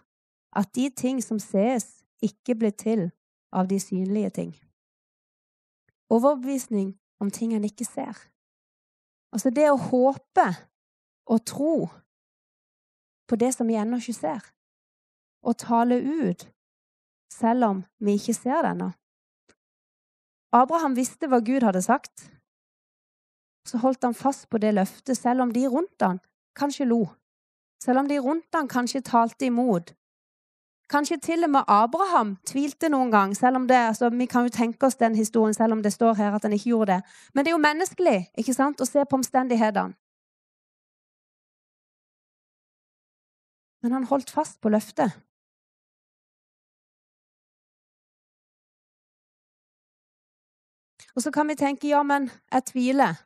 at 0.56 0.75
de 0.75 0.89
ting 0.89 1.23
som 1.23 1.39
ses, 1.41 2.03
ikke 2.21 2.56
ble 2.56 2.69
til 2.71 3.10
av 3.51 3.67
de 3.67 3.79
synlige 3.79 4.29
ting. 4.29 4.51
Overbevisning 6.10 6.93
om 7.19 7.32
ting 7.32 7.56
en 7.56 7.65
ikke 7.65 7.86
ser. 7.86 8.13
Altså 9.34 9.49
det 9.49 9.65
å 9.71 9.79
håpe 9.89 10.45
og 11.25 11.45
tro 11.49 11.75
på 13.27 13.39
det 13.41 13.49
som 13.56 13.67
vi 13.67 13.79
ennå 13.79 13.97
ikke 13.97 14.13
ser, 14.13 14.43
og 15.41 15.58
tale 15.58 15.97
ut 15.97 16.45
selv 17.34 17.65
om 17.65 17.79
vi 17.97 18.19
ikke 18.19 18.36
ser 18.38 18.62
det 18.62 18.75
ennå. 18.75 18.91
Abraham 20.53 20.93
visste 20.93 21.25
hva 21.25 21.41
Gud 21.41 21.65
hadde 21.65 21.82
sagt. 21.82 22.29
Så 23.65 23.79
holdt 23.82 24.06
han 24.06 24.13
fast 24.13 24.45
på 24.51 24.60
det 24.62 24.75
løftet, 24.75 25.17
selv 25.17 25.41
om 25.41 25.51
de 25.56 25.65
rundt 25.71 26.06
han 26.06 26.19
kanskje 26.56 26.86
lo, 26.86 27.08
selv 27.84 28.00
om 28.00 28.08
de 28.08 28.20
rundt 28.20 28.56
han 28.56 28.68
kanskje 28.68 29.02
talte 29.02 29.46
imot. 29.46 29.94
Kanskje 30.89 31.18
til 31.18 31.44
og 31.44 31.50
med 31.50 31.63
Abraham 31.68 32.36
tvilte 32.46 32.89
noen 32.89 33.12
gang, 33.12 33.36
selv 33.38 33.56
om 33.56 33.68
det, 33.68 33.76
altså, 33.76 34.10
vi 34.10 34.26
kan 34.26 34.44
jo 34.46 34.50
tenke 34.54 34.86
oss 34.86 34.96
den 34.96 35.16
historien 35.16 35.54
selv 35.54 35.74
om 35.74 35.84
det 35.84 35.94
står 35.94 36.13
her 36.13 36.36
at 36.36 36.44
han 36.44 36.54
ikke 36.54 36.70
gjorde 36.70 36.94
det. 36.94 37.02
Men 37.34 37.46
det 37.46 37.52
er 37.52 37.56
jo 37.56 37.66
menneskelig 37.66 38.18
ikke 38.38 38.54
sant, 38.54 38.82
å 38.82 38.86
se 38.86 39.06
på 39.06 39.18
omstendighetene. 39.18 39.96
Men 43.84 43.92
han 43.92 44.04
holdt 44.08 44.32
fast 44.32 44.62
på 44.62 44.70
løftet. 44.70 45.12
Og 51.16 51.22
så 51.22 51.32
kan 51.32 51.48
vi 51.48 51.56
tenke 51.56 51.88
ja, 51.88 52.04
men 52.04 52.32
jeg 52.52 52.66
tviler. 52.66 53.20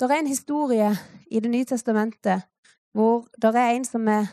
Det 0.00 0.10
er 0.10 0.18
en 0.18 0.26
historie 0.26 0.90
i 1.30 1.40
Det 1.40 1.50
nye 1.50 1.64
testamentet 1.64 2.51
hvor 2.92 3.28
det 3.40 3.54
er 3.54 3.74
en 3.76 3.84
som 3.84 4.08
er 4.08 4.30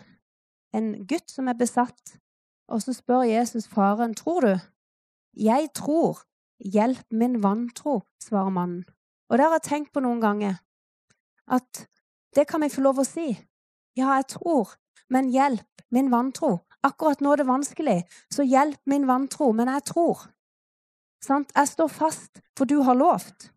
en 0.75 0.91
gutt 1.07 1.31
som 1.31 1.47
er 1.47 1.57
besatt, 1.57 2.17
og 2.69 2.81
så 2.83 2.93
spør 2.93 3.25
Jesus 3.25 3.67
faren, 3.67 4.13
tror 4.15 4.45
du? 4.45 4.55
Jeg 5.33 5.71
tror. 5.75 6.25
Hjelp 6.59 7.05
min 7.15 7.37
vantro, 7.43 8.01
svarer 8.19 8.51
mannen. 8.51 8.83
Og 9.29 9.37
det 9.37 9.45
har 9.45 9.53
jeg 9.55 9.63
tenkt 9.63 9.93
på 9.95 10.01
noen 10.03 10.19
ganger, 10.19 10.57
at 11.47 11.85
det 12.35 12.43
kan 12.49 12.59
vi 12.59 12.67
få 12.73 12.83
lov 12.83 12.99
å 12.99 13.05
si. 13.07 13.29
Ja, 13.95 14.17
jeg 14.17 14.27
tror, 14.35 14.73
men 15.07 15.29
hjelp 15.31 15.85
min 15.95 16.11
vantro. 16.11 16.57
Akkurat 16.83 17.23
nå 17.23 17.31
er 17.31 17.41
det 17.41 17.47
vanskelig, 17.47 18.01
så 18.27 18.43
hjelp 18.43 18.81
min 18.91 19.07
vantro, 19.07 19.53
men 19.55 19.71
jeg 19.71 19.85
tror. 19.87 20.25
Sant? 21.23 21.55
Jeg 21.55 21.71
står 21.71 21.89
fast, 21.91 22.43
for 22.57 22.67
du 22.67 22.81
har 22.83 22.99
lovt. 22.99 23.53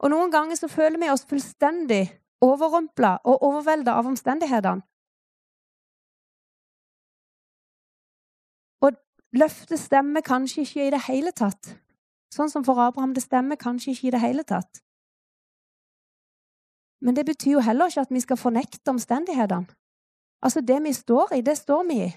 Og 0.00 0.12
noen 0.12 0.32
ganger 0.32 0.56
så 0.56 0.68
føler 0.68 1.00
vi 1.00 1.10
oss 1.12 1.26
fullstendig 1.28 2.04
overrumpla 2.40 3.18
og 3.28 3.42
overvelda 3.44 3.98
av 4.00 4.08
omstendighetene. 4.08 4.84
Og 8.80 8.96
løftet 9.36 9.80
stemmer 9.80 10.24
kanskje 10.24 10.64
ikke 10.64 10.86
i 10.86 10.94
det 10.94 11.02
hele 11.08 11.34
tatt. 11.36 11.74
Sånn 12.32 12.52
som 12.52 12.64
for 12.64 12.80
Abraham, 12.80 13.12
det 13.12 13.26
stemmer 13.26 13.60
kanskje 13.60 13.92
ikke 13.92 14.08
i 14.08 14.14
det 14.14 14.22
hele 14.22 14.46
tatt. 14.46 14.80
Men 17.00 17.16
det 17.16 17.26
betyr 17.26 17.58
jo 17.58 17.64
heller 17.64 17.90
ikke 17.90 18.04
at 18.06 18.12
vi 18.12 18.22
skal 18.24 18.40
fornekte 18.40 18.92
omstendighetene. 18.92 19.68
Altså, 20.40 20.60
det 20.64 20.78
vi 20.84 20.92
står 20.96 21.34
i, 21.36 21.40
det 21.44 21.58
står 21.58 21.84
vi 21.88 21.96
i. 22.06 22.10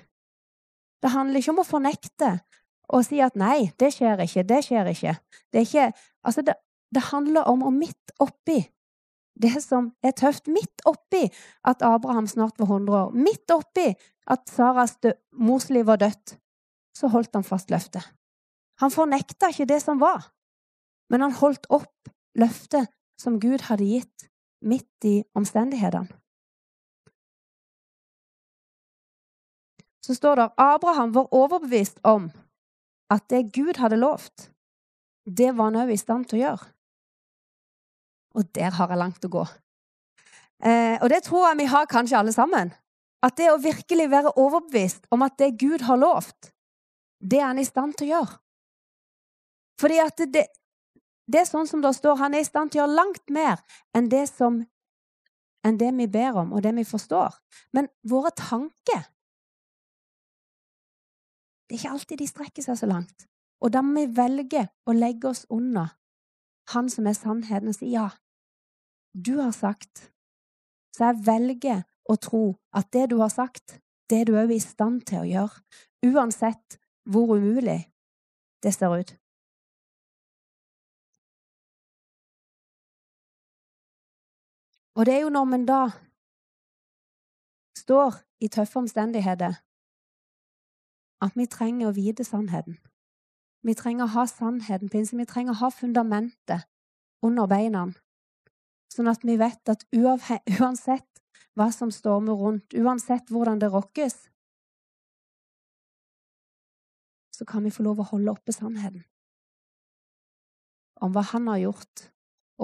Det 1.04 1.12
handler 1.12 1.42
ikke 1.42 1.52
om 1.52 1.60
å 1.60 1.68
fornekte 1.68 2.38
og 2.94 3.04
si 3.04 3.20
at 3.24 3.36
nei, 3.40 3.74
det 3.80 3.90
skjer 3.96 4.22
ikke, 4.24 4.44
det 4.48 4.60
skjer 4.64 4.90
ikke. 4.92 5.16
Det, 5.52 5.60
er 5.60 5.66
ikke, 5.68 5.88
altså 6.24 6.44
det, 6.46 6.56
det 6.94 7.10
handler 7.10 7.48
om 7.50 7.66
å 7.66 7.74
midt 7.74 8.14
oppi 8.24 8.62
det 9.44 9.56
som 9.64 9.90
er 10.06 10.14
tøft, 10.14 10.48
midt 10.48 10.84
oppi 10.86 11.24
at 11.66 11.82
Abraham 11.82 12.28
snart 12.30 12.60
var 12.62 12.70
100 12.70 12.98
år, 13.00 13.16
midt 13.18 13.52
oppi 13.52 13.88
at 14.30 14.46
Saras 14.50 14.94
mors 15.34 15.70
liv 15.74 15.88
var 15.90 15.98
dødt, 16.04 16.38
så 16.94 17.10
holdt 17.10 17.34
han 17.34 17.48
fast 17.48 17.74
løftet. 17.74 18.06
Han 18.82 18.94
fornekta 18.94 19.50
ikke 19.50 19.70
det 19.74 19.82
som 19.82 20.02
var, 20.02 20.30
men 21.10 21.26
han 21.26 21.38
holdt 21.42 21.66
opp 21.74 22.14
løftet 22.38 22.94
som 23.20 23.40
Gud 23.42 23.66
hadde 23.70 23.90
gitt 23.90 24.30
midt 24.62 25.10
i 25.10 25.22
omstendighetene. 25.38 26.14
så 30.06 30.16
står 30.16 30.36
det 30.36 30.50
Abraham 30.58 31.14
var 31.16 31.32
overbevist 31.32 32.00
om 32.04 32.32
at 33.12 33.30
det 33.30 33.54
Gud 33.56 33.80
hadde 33.80 34.00
lovt, 34.02 34.50
det 35.26 35.54
var 35.56 35.72
han 35.72 35.80
òg 35.84 35.94
i 35.94 36.00
stand 36.00 36.28
til 36.28 36.40
å 36.40 36.44
gjøre. 36.44 36.72
Og 38.34 38.48
der 38.56 38.74
har 38.74 38.90
jeg 38.90 39.00
langt 39.00 39.26
å 39.26 39.32
gå. 39.32 39.44
Eh, 40.64 40.98
og 41.02 41.10
det 41.12 41.22
tror 41.28 41.50
jeg 41.50 41.60
vi 41.62 41.70
har 41.74 41.90
kanskje 41.92 42.18
alle 42.18 42.34
sammen. 42.34 42.74
At 43.24 43.38
det 43.40 43.52
å 43.52 43.62
virkelig 43.62 44.10
være 44.12 44.34
overbevist 44.40 45.08
om 45.14 45.24
at 45.24 45.38
det 45.40 45.54
Gud 45.62 45.86
har 45.88 46.00
lovt, 46.00 46.52
det 47.24 47.40
er 47.40 47.50
han 47.52 47.62
i 47.62 47.68
stand 47.68 47.96
til 47.98 48.10
å 48.10 48.14
gjøre. 48.18 48.38
Fordi 49.80 50.00
at 50.04 50.24
det, 50.34 50.46
det 51.32 51.42
er 51.42 51.50
sånn 51.50 51.70
som 51.70 51.82
det 51.84 51.94
står, 51.96 52.20
han 52.20 52.36
er 52.36 52.44
i 52.44 52.48
stand 52.48 52.72
til 52.72 52.82
å 52.82 52.84
gjøre 52.84 52.98
langt 53.00 53.34
mer 53.34 53.64
enn 53.96 54.10
det, 54.12 54.26
som, 54.32 54.60
enn 55.64 55.80
det 55.80 55.94
vi 55.98 56.10
ber 56.12 56.42
om, 56.44 56.52
og 56.54 56.64
det 56.66 56.76
vi 56.78 56.86
forstår. 56.88 57.40
Men 57.76 57.90
våre 58.08 58.34
tanker 58.36 59.08
det 61.64 61.78
er 61.78 61.80
ikke 61.80 61.94
alltid 61.96 62.20
de 62.20 62.26
strekker 62.28 62.66
seg 62.66 62.76
så 62.78 62.88
langt. 62.90 63.24
Og 63.64 63.72
da 63.74 63.82
må 63.82 64.04
vi 64.04 64.12
velge 64.14 64.66
å 64.86 64.94
legge 64.94 65.32
oss 65.32 65.46
under 65.50 65.96
Han 66.72 66.88
som 66.88 67.08
er 67.10 67.16
sannheten, 67.18 67.72
og 67.72 67.76
si 67.76 67.90
ja, 67.92 68.06
du 69.14 69.38
har 69.42 69.52
sagt. 69.52 70.12
Så 70.94 71.06
jeg 71.06 71.26
velger 71.26 71.84
å 72.10 72.16
tro 72.16 72.44
at 72.74 72.92
det 72.94 73.10
du 73.12 73.18
har 73.22 73.32
sagt, 73.34 73.80
det 74.10 74.22
er 74.22 74.30
du 74.30 74.38
òg 74.38 74.52
i 74.54 74.62
stand 74.62 75.06
til 75.08 75.24
å 75.24 75.30
gjøre, 75.30 75.64
uansett 76.06 76.78
hvor 77.10 77.36
umulig 77.38 77.82
det 78.64 78.74
ser 78.76 78.94
ut. 78.94 79.16
Og 84.94 85.06
det 85.06 85.14
er 85.16 85.24
jo 85.24 85.34
når 85.34 85.46
man 85.50 85.66
da 85.66 85.82
står 87.78 88.20
i 88.46 88.48
tøffe 88.48 88.80
omstendigheter, 88.84 89.58
at 91.24 91.38
vi 91.40 91.48
trenger 91.48 91.90
å 91.90 91.96
vite 91.96 92.26
sannheten. 92.28 92.78
Vi 93.64 93.74
trenger 93.80 94.06
å 94.06 94.14
ha 94.14 94.26
sannheten 94.28 94.92
på 94.92 95.00
innsiden. 95.00 95.24
Vi 95.24 95.32
trenger 95.32 95.56
å 95.56 95.62
ha 95.64 95.70
fundamentet 95.72 96.68
under 97.24 97.48
beina, 97.48 97.88
sånn 98.94 99.10
at 99.12 99.26
vi 99.26 99.38
vet 99.42 99.70
at 99.72 99.86
uansett 100.60 101.10
hva 101.58 101.70
som 101.74 101.92
stormer 101.94 102.38
rundt, 102.38 102.74
uansett 102.74 103.30
hvordan 103.30 103.60
det 103.62 103.70
rokkes, 103.74 104.16
så 107.34 107.46
kan 107.50 107.66
vi 107.66 107.74
få 107.74 107.86
lov 107.86 108.02
å 108.02 108.10
holde 108.14 108.34
oppe 108.34 108.54
sannheten 108.54 109.04
om 111.04 111.12
hva 111.12 111.24
han 111.34 111.50
har 111.50 111.60
gjort, 111.60 112.06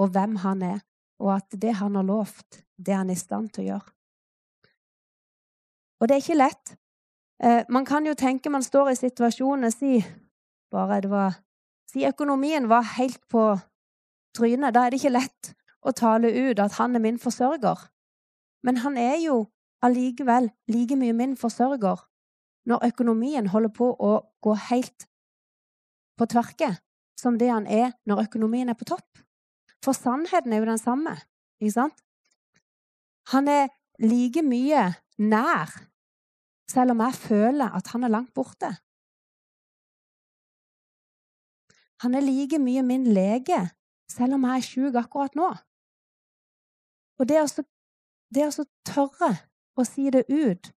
og 0.00 0.14
hvem 0.14 0.38
han 0.40 0.62
er, 0.64 0.78
og 1.20 1.34
at 1.34 1.56
det 1.60 1.74
han 1.76 1.98
har 1.98 2.06
lovt, 2.08 2.62
det 2.80 2.94
er 2.94 3.02
han 3.02 3.10
i 3.12 3.16
stand 3.18 3.50
til 3.52 3.66
å 3.66 3.66
gjøre. 3.66 3.92
Og 6.00 6.08
det 6.08 6.14
er 6.14 6.22
ikke 6.22 6.38
lett, 6.38 6.72
Eh, 7.42 7.64
man 7.68 7.84
kan 7.84 8.06
jo 8.06 8.14
tenke 8.14 8.50
man 8.52 8.64
står 8.64 8.92
i 8.92 8.98
situasjonen 8.98 9.72
si 9.72 10.00
bare 10.72 11.00
det 11.00 11.12
var 11.12 11.38
Si 11.90 12.04
økonomien 12.06 12.68
var 12.70 12.84
helt 12.86 13.18
på 13.26 13.58
trynet. 14.38 14.70
Da 14.70 14.84
er 14.86 14.92
det 14.92 15.00
ikke 15.00 15.10
lett 15.10 15.48
å 15.80 15.92
tale 15.96 16.30
ut 16.30 16.60
at 16.60 16.76
han 16.78 16.96
er 16.96 17.04
min 17.04 17.18
forsørger. 17.18 17.88
Men 18.66 18.82
han 18.84 18.98
er 19.00 19.16
jo 19.22 19.46
allikevel 19.84 20.50
like 20.68 20.96
mye 21.00 21.16
min 21.16 21.36
forsørger 21.40 22.04
når 22.68 22.84
økonomien 22.90 23.48
holder 23.48 23.72
på 23.72 23.88
å 23.96 24.12
gå 24.44 24.54
helt 24.68 25.06
på 26.20 26.28
tverke 26.28 26.74
som 27.20 27.38
det 27.40 27.48
han 27.48 27.66
er 27.66 27.94
når 28.08 28.26
økonomien 28.28 28.68
er 28.68 28.76
på 28.76 28.88
topp. 28.92 29.24
For 29.84 29.96
sannheten 29.96 30.52
er 30.52 30.60
jo 30.60 30.68
den 30.68 30.80
samme, 30.80 31.16
ikke 31.60 31.76
sant? 31.78 32.02
Han 33.32 33.48
er 33.48 33.70
like 34.00 34.42
mye 34.44 34.90
nær 35.20 35.72
selv 36.70 36.94
om 36.94 37.02
jeg 37.04 37.18
føler 37.18 37.72
at 37.76 37.90
han 37.94 38.04
er 38.04 38.12
langt 38.12 38.32
borte. 38.36 38.70
Han 42.00 42.14
er 42.16 42.24
like 42.24 42.58
mye 42.60 42.82
min 42.86 43.08
lege, 43.12 43.58
selv 44.08 44.38
om 44.38 44.46
jeg 44.48 44.62
er 44.62 44.68
sjuk 44.68 44.96
akkurat 44.96 45.34
nå. 45.36 45.50
Og 47.20 47.28
det 47.28 47.36
å, 47.42 48.64
tørre 48.88 49.30
å 49.76 49.84
si 49.84 50.08
det 50.12 50.24
ut, 50.28 50.70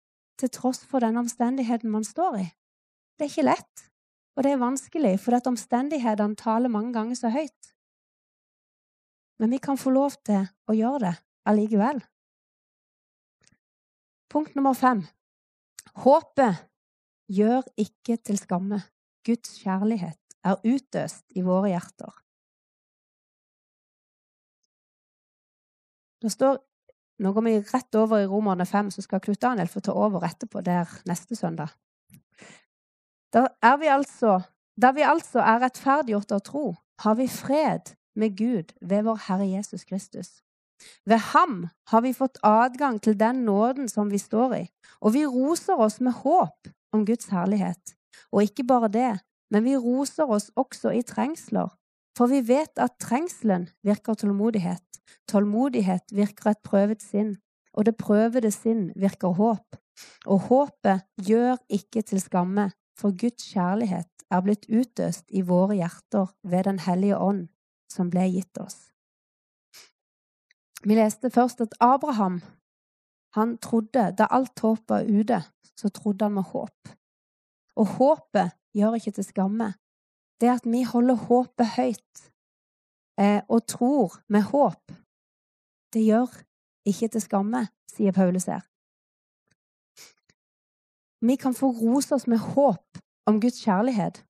til 0.40 0.48
tross 0.48 0.80
for 0.88 1.04
den 1.04 1.20
omstendigheten 1.20 1.92
man 1.92 2.06
står 2.06 2.38
i, 2.40 2.46
det 3.18 3.26
er 3.26 3.32
ikke 3.32 3.44
lett. 3.44 3.82
Og 4.38 4.46
det 4.46 4.54
er 4.54 4.62
vanskelig, 4.62 5.18
for 5.20 5.36
at 5.36 5.48
omstendighetene 5.50 6.38
taler 6.40 6.72
mange 6.72 6.94
ganger 6.94 7.18
så 7.18 7.28
høyt. 7.34 7.74
Men 9.40 9.52
vi 9.52 9.58
kan 9.60 9.76
få 9.80 9.92
lov 9.92 10.16
til 10.24 10.46
å 10.64 10.76
gjøre 10.76 11.10
det 11.10 11.12
allikevel. 11.50 12.00
Punkt 14.32 14.56
nummer 14.56 14.76
fem. 14.78 15.02
Håpet 16.04 16.64
gjør 17.28 17.66
ikke 17.80 18.16
til 18.24 18.40
skamme. 18.40 18.80
Guds 19.26 19.58
kjærlighet 19.60 20.40
er 20.46 20.60
utøst 20.64 21.26
i 21.36 21.44
våre 21.44 21.74
hjerter. 21.74 22.14
Det 26.22 26.32
står 26.32 26.58
Nå 27.20 27.34
går 27.36 27.44
vi 27.44 27.58
rett 27.60 27.94
over 28.00 28.22
i 28.22 28.26
Romerne 28.26 28.64
5, 28.64 28.90
så 28.94 29.02
skal 29.04 29.20
Knut 29.20 29.42
Daniel 29.42 29.68
få 29.68 29.82
ta 29.84 29.92
over 29.92 30.24
etterpå 30.24 30.62
der 30.64 30.88
neste 31.04 31.36
søndag. 31.36 31.68
Da, 33.28 33.74
vi 33.76 33.90
altså, 33.92 34.38
da 34.72 34.94
vi 34.96 35.04
altså 35.04 35.42
er 35.44 35.60
rettferdiggjort 35.60 36.32
av 36.32 36.40
tro, 36.40 36.64
har 37.04 37.18
vi 37.20 37.28
fred 37.28 37.92
med 38.16 38.38
Gud 38.38 38.72
ved 38.80 39.04
vår 39.04 39.20
Herre 39.26 39.50
Jesus 39.50 39.84
Kristus. 39.84 40.40
Ved 41.04 41.20
ham 41.34 41.68
har 41.92 42.00
vi 42.00 42.16
fått 42.16 42.40
adgang 42.42 43.00
til 43.02 43.20
den 43.20 43.44
nåden 43.44 43.88
som 43.88 44.10
vi 44.10 44.18
står 44.18 44.54
i, 44.56 44.64
og 45.00 45.12
vi 45.14 45.26
roser 45.26 45.76
oss 45.76 46.00
med 46.00 46.16
håp 46.24 46.72
om 46.92 47.04
Guds 47.06 47.28
herlighet. 47.28 47.96
Og 48.32 48.48
ikke 48.48 48.64
bare 48.64 48.88
det, 48.88 49.12
men 49.50 49.64
vi 49.64 49.76
roser 49.76 50.24
oss 50.24 50.50
også 50.56 50.94
i 50.96 51.02
trengsler, 51.02 51.68
for 52.20 52.28
vi 52.28 52.42
vet 52.44 52.76
at 52.76 52.98
trengselen 53.00 53.62
virker 53.80 54.18
tålmodighet, 54.20 54.84
tålmodighet 55.32 56.12
virker 56.12 56.50
et 56.50 56.58
prøvet 56.60 57.00
sinn, 57.00 57.38
og 57.72 57.86
det 57.88 57.94
prøvede 57.96 58.50
sinn 58.52 58.90
virker 58.92 59.32
håp. 59.38 59.78
Og 60.28 60.50
håpet 60.50 61.06
gjør 61.16 61.56
ikke 61.72 62.02
til 62.04 62.20
skamme, 62.20 62.66
for 63.00 63.16
Guds 63.16 63.48
kjærlighet 63.54 64.26
er 64.28 64.44
blitt 64.44 64.68
utøst 64.68 65.32
i 65.32 65.40
våre 65.48 65.78
hjerter 65.80 66.28
ved 66.44 66.68
Den 66.68 66.84
hellige 66.84 67.16
ånd, 67.16 67.46
som 67.88 68.12
ble 68.12 68.28
gitt 68.36 68.60
oss. 68.60 68.90
Vi 70.84 71.00
leste 71.00 71.32
først 71.32 71.64
at 71.64 71.76
Abraham 71.80 72.42
han 73.32 73.56
trodde, 73.64 74.10
da 74.12 74.28
alt 74.28 74.60
håp 74.60 74.84
var 74.92 75.08
ute, 75.08 75.40
så 75.72 75.88
trodde 75.88 76.28
han 76.28 76.36
med 76.36 76.52
håp. 76.52 76.96
Og 77.80 77.96
håpet 77.96 78.58
gjør 78.76 79.00
ikke 79.00 79.16
til 79.16 79.24
skamme. 79.24 79.72
Det 80.40 80.48
at 80.48 80.64
vi 80.64 80.82
holder 80.88 81.14
håpet 81.28 81.74
høyt 81.76 82.22
eh, 83.20 83.42
og 83.48 83.66
tror 83.68 84.16
med 84.28 84.48
håp, 84.52 84.92
det 85.92 86.04
gjør 86.06 86.32
ikke 86.88 87.10
til 87.12 87.24
skamme, 87.24 87.66
sier 87.90 88.14
Paulus 88.16 88.48
her. 88.48 88.64
Vi 91.20 91.36
kan 91.36 91.54
få 91.54 91.68
rose 91.76 92.14
oss 92.14 92.26
med 92.26 92.40
håp 92.40 93.00
om 93.28 93.40
Guds 93.40 93.60
kjærlighet. 93.60 94.22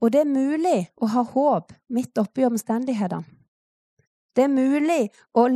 Og 0.00 0.12
det 0.12 0.22
er 0.22 0.30
mulig 0.30 0.78
å 0.96 1.10
ha 1.12 1.24
håp 1.34 1.74
midt 1.92 2.18
oppi 2.22 2.46
omstendighetene. 2.46 3.26
Det 4.36 4.46
er 4.46 4.52
mulig 4.52 5.10
å 5.34 5.48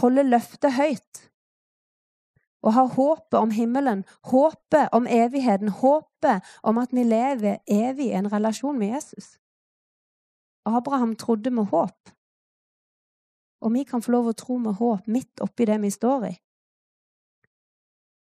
holde 0.00 0.24
løftet 0.24 0.72
høyt. 0.74 1.20
Og 2.62 2.72
har 2.72 2.86
håpet 2.94 3.38
om 3.38 3.50
himmelen, 3.50 4.04
håpet 4.30 4.88
om 4.92 5.06
evigheten, 5.06 5.68
håpet 5.68 6.42
om 6.62 6.78
at 6.78 6.92
vi 6.92 7.04
lever 7.04 7.58
evig 7.66 8.06
i 8.10 8.16
en 8.18 8.32
relasjon 8.32 8.78
med 8.78 8.94
Jesus. 8.94 9.38
Abraham 10.64 11.16
trodde 11.16 11.50
med 11.50 11.64
håp, 11.64 12.12
og 13.62 13.72
vi 13.72 13.82
kan 13.86 14.02
få 14.02 14.14
lov 14.14 14.30
å 14.30 14.38
tro 14.38 14.58
med 14.58 14.78
håp 14.78 15.06
midt 15.06 15.42
oppi 15.42 15.66
det 15.66 15.78
vi 15.82 15.90
står 15.90 16.26
i. 16.30 16.34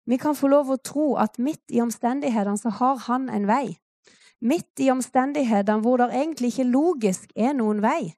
Vi 0.06 0.18
kan 0.20 0.36
få 0.36 0.50
lov 0.52 0.72
å 0.72 0.80
tro 0.84 1.14
at 1.16 1.40
midt 1.40 1.72
i 1.72 1.80
omstendighetene 1.84 2.60
så 2.60 2.74
har 2.80 3.00
han 3.06 3.30
en 3.32 3.48
vei. 3.48 3.78
Midt 4.44 4.82
i 4.84 4.90
omstendighetene 4.92 5.80
hvor 5.84 6.02
det 6.02 6.10
egentlig 6.12 6.52
ikke 6.52 6.72
logisk 6.72 7.32
er 7.36 7.54
noen 7.56 7.80
vei, 7.84 8.12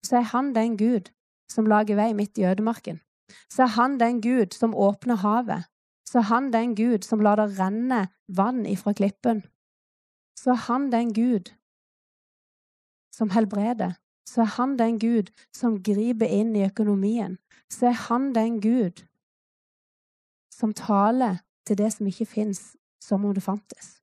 så 0.00 0.22
er 0.22 0.30
han 0.32 0.54
den 0.56 0.78
Gud 0.80 1.12
som 1.52 1.68
lager 1.68 2.00
vei 2.00 2.14
midt 2.16 2.40
i 2.40 2.46
ødemarken. 2.48 3.02
Så 3.50 3.62
er 3.62 3.74
han 3.76 3.98
den 4.00 4.20
Gud 4.20 4.54
som 4.54 4.74
åpner 4.74 5.16
havet. 5.22 5.66
Så 6.06 6.18
er 6.18 6.28
han 6.30 6.52
den 6.52 6.74
Gud 6.76 7.04
som 7.04 7.20
lar 7.20 7.36
det 7.40 7.58
renne 7.58 8.08
vann 8.28 8.66
ifra 8.66 8.92
klippen. 8.92 9.42
Så 10.38 10.50
er 10.50 10.62
han 10.68 10.92
den 10.92 11.12
Gud 11.14 11.52
som 13.12 13.30
helbreder. 13.30 13.96
Så 14.28 14.40
er 14.40 14.52
han 14.58 14.78
den 14.78 14.98
Gud 14.98 15.30
som 15.54 15.82
griper 15.82 16.26
inn 16.26 16.56
i 16.56 16.64
økonomien. 16.66 17.38
Så 17.70 17.86
er 17.86 17.98
han 18.08 18.34
den 18.34 18.60
Gud 18.60 19.06
som 20.52 20.72
taler 20.74 21.42
til 21.66 21.78
det 21.78 21.92
som 21.92 22.06
ikke 22.06 22.26
fins, 22.26 22.76
som 23.00 23.24
om 23.24 23.34
det 23.34 23.42
fantes. 23.42 23.96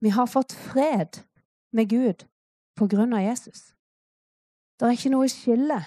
Vi 0.00 0.08
har 0.08 0.26
fått 0.26 0.52
fred 0.52 1.22
med 1.72 1.88
Gud 1.90 2.26
på 2.76 2.86
grunn 2.86 3.14
av 3.16 3.24
Jesus. 3.24 3.75
Det 4.76 4.86
er 4.86 4.96
ikke 4.96 5.12
noe 5.14 5.28
skille. 5.32 5.78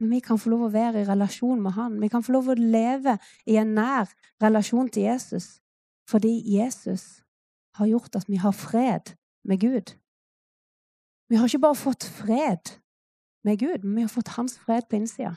Men 0.00 0.10
vi 0.16 0.20
kan 0.20 0.38
få 0.40 0.50
lov 0.50 0.66
å 0.66 0.72
være 0.74 1.02
i 1.02 1.08
relasjon 1.08 1.60
med 1.62 1.76
Han. 1.76 2.00
Vi 2.02 2.10
kan 2.12 2.24
få 2.26 2.34
lov 2.34 2.50
å 2.52 2.58
leve 2.58 3.16
i 3.46 3.56
en 3.60 3.74
nær 3.76 4.10
relasjon 4.42 4.90
til 4.92 5.08
Jesus 5.10 5.58
fordi 6.10 6.32
Jesus 6.58 7.22
har 7.78 7.86
gjort 7.88 8.16
at 8.18 8.26
vi 8.28 8.36
har 8.42 8.52
fred 8.52 9.14
med 9.48 9.60
Gud. 9.62 9.94
Vi 11.30 11.38
har 11.38 11.48
ikke 11.48 11.62
bare 11.62 11.78
fått 11.78 12.04
fred 12.04 12.74
med 13.46 13.58
Gud, 13.62 13.84
men 13.84 13.94
vi 13.94 14.04
har 14.04 14.12
fått 14.12 14.34
hans 14.36 14.58
fred 14.58 14.90
på 14.90 14.98
innsida. 14.98 15.36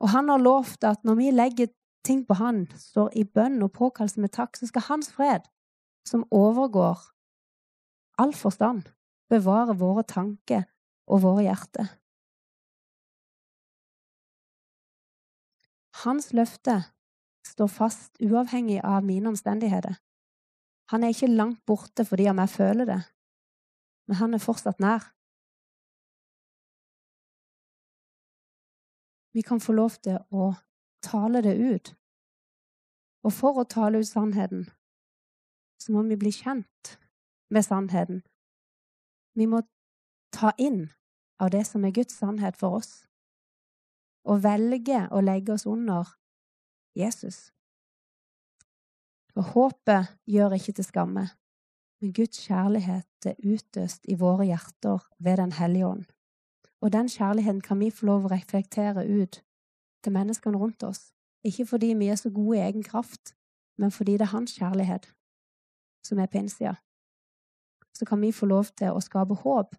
Og 0.00 0.10
han 0.10 0.32
har 0.32 0.40
lovt 0.42 0.84
at 0.88 1.04
når 1.04 1.18
vi 1.20 1.30
legger 1.30 1.70
ting 2.04 2.24
på 2.26 2.34
han, 2.40 2.64
står 2.74 3.12
i 3.14 3.24
bønn 3.24 3.60
og 3.62 3.74
påkallelse 3.76 4.20
med 4.20 4.32
takk, 4.34 4.56
så 4.56 4.66
skal 4.66 4.88
hans 4.88 5.12
fred, 5.12 5.46
som 6.08 6.24
overgår 6.32 6.98
all 8.18 8.32
forstand, 8.34 8.88
bevare 9.30 9.76
våre 9.78 10.04
tanker 10.04 10.66
og 11.10 11.22
våre 11.24 11.46
hjerter. 11.46 11.88
Hans 16.04 16.30
løfte 16.32 16.76
står 17.46 17.68
fast 17.68 18.20
uavhengig 18.24 18.80
av 18.84 19.04
mine 19.04 19.28
omstendigheter. 19.32 19.98
Han 20.90 21.04
er 21.04 21.12
ikke 21.14 21.30
langt 21.30 21.60
borte 21.68 22.06
fordi 22.08 22.28
om 22.30 22.40
jeg 22.42 22.54
føler 22.54 22.88
det, 22.88 23.00
men 24.08 24.18
han 24.22 24.34
er 24.34 24.42
fortsatt 24.42 24.80
nær. 24.82 25.04
Vi 29.34 29.44
kan 29.46 29.60
få 29.62 29.76
lov 29.76 30.00
til 30.02 30.18
å 30.34 30.50
tale 31.04 31.42
det 31.46 31.54
ut. 31.54 31.92
Og 33.22 33.34
for 33.36 33.60
å 33.60 33.68
tale 33.68 34.00
ut 34.00 34.08
sannheten, 34.08 34.64
så 35.78 35.92
må 35.92 36.02
vi 36.08 36.18
bli 36.18 36.32
kjent 36.34 36.96
med 37.52 37.66
sannheten. 37.66 38.24
Vi 39.34 39.46
må 39.46 39.62
ta 40.34 40.52
inn 40.58 40.88
av 41.40 41.50
det 41.54 41.64
som 41.66 41.84
er 41.84 41.94
Guds 41.96 42.18
sannhet 42.18 42.58
for 42.60 42.80
oss, 42.80 43.04
og 44.24 44.42
velge 44.44 45.06
å 45.10 45.22
legge 45.24 45.54
oss 45.54 45.66
under 45.66 46.12
Jesus. 46.98 47.50
For 49.34 49.46
håpet 49.54 50.16
gjør 50.28 50.56
ikke 50.58 50.74
til 50.76 50.86
skamme, 50.86 51.28
men 52.00 52.14
Guds 52.16 52.42
kjærlighet 52.46 53.28
er 53.30 53.38
utøst 53.44 54.08
i 54.08 54.16
våre 54.18 54.48
hjerter 54.48 55.04
ved 55.18 55.36
Den 55.36 55.52
hellige 55.52 55.86
ånd. 55.86 56.04
Og 56.80 56.92
den 56.92 57.08
kjærligheten 57.08 57.60
kan 57.60 57.80
vi 57.80 57.90
få 57.90 58.06
lov 58.06 58.24
å 58.24 58.32
reflektere 58.32 59.04
ut 59.04 59.42
til 60.04 60.12
menneskene 60.12 60.58
rundt 60.58 60.82
oss. 60.82 61.12
Ikke 61.44 61.66
fordi 61.66 61.92
vi 61.94 62.08
er 62.08 62.16
så 62.16 62.30
gode 62.30 62.58
i 62.58 62.64
egen 62.64 62.82
kraft, 62.82 63.34
men 63.78 63.90
fordi 63.90 64.12
det 64.12 64.28
er 64.28 64.36
hans 64.36 64.56
kjærlighet 64.56 65.12
som 66.04 66.18
er 66.18 66.26
på 66.26 66.40
innsida. 66.40 66.74
Så 67.96 68.06
kan 68.08 68.20
vi 68.20 68.32
få 68.32 68.46
lov 68.46 68.72
til 68.78 68.94
å 68.94 69.02
skape 69.04 69.36
håp, 69.42 69.76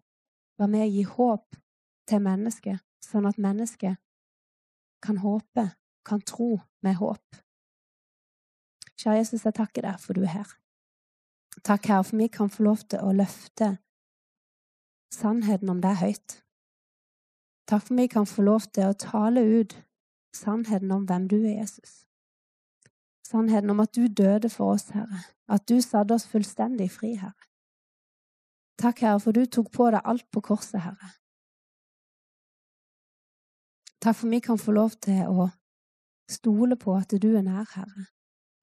være 0.58 0.70
med 0.70 0.86
å 0.86 0.90
gi 0.92 1.04
håp 1.08 1.60
til 2.08 2.22
mennesket, 2.22 2.82
sånn 3.02 3.26
at 3.26 3.40
mennesket 3.40 3.98
kan 5.02 5.18
håpe, 5.22 5.70
kan 6.06 6.22
tro 6.26 6.56
med 6.82 6.98
håp. 7.00 7.42
Kjære 8.98 9.18
Jesus, 9.18 9.46
jeg 9.46 9.56
takker 9.56 9.86
deg 9.86 9.98
for 10.02 10.14
du 10.14 10.22
er 10.22 10.34
her. 10.36 10.50
Takk, 11.66 11.88
Herre, 11.90 12.04
for 12.06 12.16
vi 12.16 12.28
kan 12.32 12.50
få 12.50 12.64
lov 12.68 12.84
til 12.88 13.02
å 13.02 13.12
løfte 13.16 13.76
sannheten 15.12 15.70
om 15.72 15.82
deg 15.82 15.98
høyt. 16.00 16.38
Takk 17.68 17.84
for 17.88 17.98
vi 17.98 18.06
kan 18.10 18.28
få 18.28 18.44
lov 18.46 18.68
til 18.72 18.88
å 18.88 18.96
tale 18.98 19.42
ut 19.42 19.76
sannheten 20.36 20.90
om 20.94 21.04
hvem 21.08 21.28
du 21.28 21.38
er, 21.42 21.60
Jesus. 21.60 22.02
Sannheten 23.26 23.70
om 23.72 23.82
at 23.84 23.94
du 23.96 24.06
døde 24.08 24.50
for 24.52 24.76
oss, 24.76 24.90
Herre. 24.96 25.22
At 25.48 25.68
du 25.68 25.80
satte 25.80 26.16
oss 26.16 26.26
fullstendig 26.28 26.90
fri, 26.92 27.14
Herre. 27.20 27.41
Takk, 28.80 29.02
Herre, 29.04 29.20
for 29.20 29.36
du 29.36 29.44
tok 29.46 29.70
på 29.72 29.90
deg 29.94 30.02
alt 30.04 30.28
på 30.32 30.42
korset, 30.44 30.80
Herre. 30.82 31.12
Takk 34.02 34.16
for 34.18 34.32
vi 34.32 34.40
kan 34.42 34.58
få 34.58 34.74
lov 34.74 34.96
til 35.04 35.20
å 35.30 35.48
stole 36.30 36.78
på 36.80 36.94
at 36.98 37.12
du 37.22 37.28
er 37.36 37.44
nær, 37.46 37.68
Herre. 37.76 38.08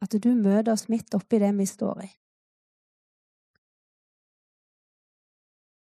At 0.04 0.16
du 0.16 0.32
møter 0.36 0.74
oss 0.74 0.88
midt 0.92 1.16
oppi 1.16 1.40
det 1.40 1.52
vi 1.58 1.68
står 1.68 2.02
i. 2.08 2.10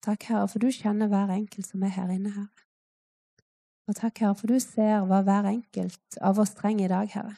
Takk, 0.04 0.26
Herre, 0.32 0.48
for 0.48 0.64
du 0.64 0.72
kjenner 0.72 1.12
hver 1.12 1.32
enkelt 1.36 1.68
som 1.68 1.84
er 1.84 1.94
her 1.96 2.12
inne, 2.12 2.32
Herre. 2.36 2.66
Og 3.90 3.96
takk, 3.98 4.22
Herre, 4.24 4.36
for 4.40 4.52
du 4.52 4.60
ser 4.64 5.06
hva 5.08 5.22
hver 5.28 5.48
enkelt 5.50 6.20
av 6.24 6.40
oss 6.40 6.56
trenger 6.58 6.88
i 6.88 6.92
dag, 6.92 7.10
Herre. 7.16 7.36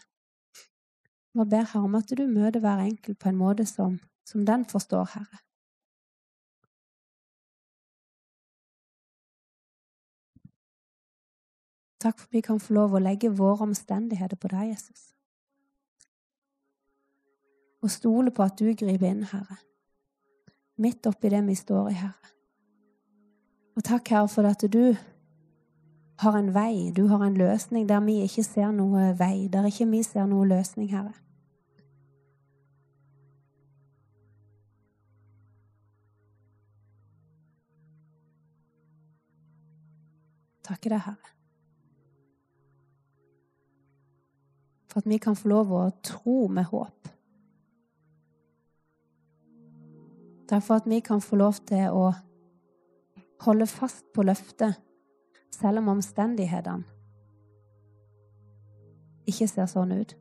Og 1.38 1.48
ber 1.50 1.64
Herre 1.64 1.86
om 1.88 1.96
at 1.98 2.10
du 2.12 2.26
møter 2.28 2.62
hver 2.64 2.82
enkelt 2.84 3.20
på 3.22 3.30
en 3.30 3.40
måte 3.40 3.66
som, 3.70 4.00
som 4.28 4.46
den 4.46 4.66
forstår, 4.70 5.10
Herre. 5.14 5.42
Takk 12.02 12.18
for 12.18 12.26
at 12.26 12.34
vi 12.34 12.42
kan 12.42 12.60
få 12.60 12.74
lov 12.74 12.96
å 12.98 13.02
legge 13.02 13.30
våre 13.30 13.68
omstendigheter 13.68 14.40
på 14.42 14.50
deg, 14.50 14.72
Jesus. 14.72 15.12
Og 17.82 17.94
stole 17.94 18.34
på 18.34 18.46
at 18.46 18.58
du 18.58 18.72
griper 18.74 19.10
inn, 19.12 19.24
Herre. 19.30 19.60
Midt 20.82 21.06
oppi 21.06 21.30
det 21.30 21.44
vi 21.46 21.56
står 21.58 21.92
i, 21.92 21.98
Herre. 22.00 22.34
Og 23.78 23.86
takk, 23.86 24.10
Herre, 24.10 24.30
for 24.34 24.50
at 24.50 24.66
du 24.74 24.96
har 26.22 26.38
en 26.38 26.50
vei, 26.54 26.92
du 26.94 27.08
har 27.08 27.22
en 27.26 27.38
løsning 27.38 27.88
der 27.90 28.02
vi 28.06 28.20
ikke 28.26 28.46
ser 28.46 28.74
noe 28.74 29.12
vei, 29.18 29.48
der 29.54 29.70
ikke 29.70 29.90
vi 29.90 30.02
ser 30.06 30.26
noe 30.30 30.48
løsning, 30.50 30.90
Herre. 30.94 31.14
Takke 40.66 40.90
deg, 40.94 41.06
Herre. 41.06 41.41
For 44.92 45.00
at 45.00 45.08
vi 45.08 45.18
kan 45.24 45.38
få 45.40 45.48
lov 45.48 45.72
å 45.72 45.84
tro 46.04 46.38
med 46.52 46.68
håp. 46.68 47.12
Derfor 50.52 50.82
at 50.82 50.90
vi 50.92 51.00
kan 51.00 51.22
få 51.24 51.40
lov 51.40 51.62
til 51.64 51.96
å 51.96 52.10
holde 53.46 53.68
fast 53.72 54.04
på 54.14 54.26
løftet 54.28 54.76
selv 55.56 55.80
om 55.80 55.94
omstendighetene 55.96 57.00
ikke 59.32 59.48
ser 59.48 59.70
sånn 59.70 59.94
ut. 59.96 60.16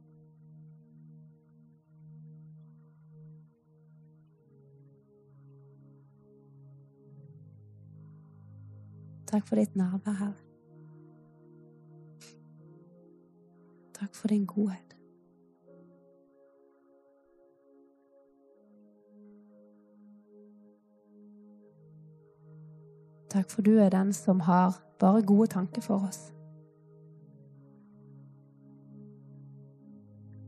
Takk 9.30 9.46
for 9.46 9.60
ditt 9.60 9.76
nærvær, 9.78 10.16
Herre. 10.18 10.49
Takk 14.00 14.14
for 14.14 14.28
din 14.28 14.46
godhet. 14.46 14.96
Takk 23.30 23.50
for 23.50 23.62
du 23.62 23.78
er 23.78 23.88
den 23.88 24.12
som 24.12 24.40
har 24.40 24.80
bare 24.98 25.22
gode 25.22 25.46
tanker 25.46 25.82
for 25.82 26.06
oss. 26.08 26.32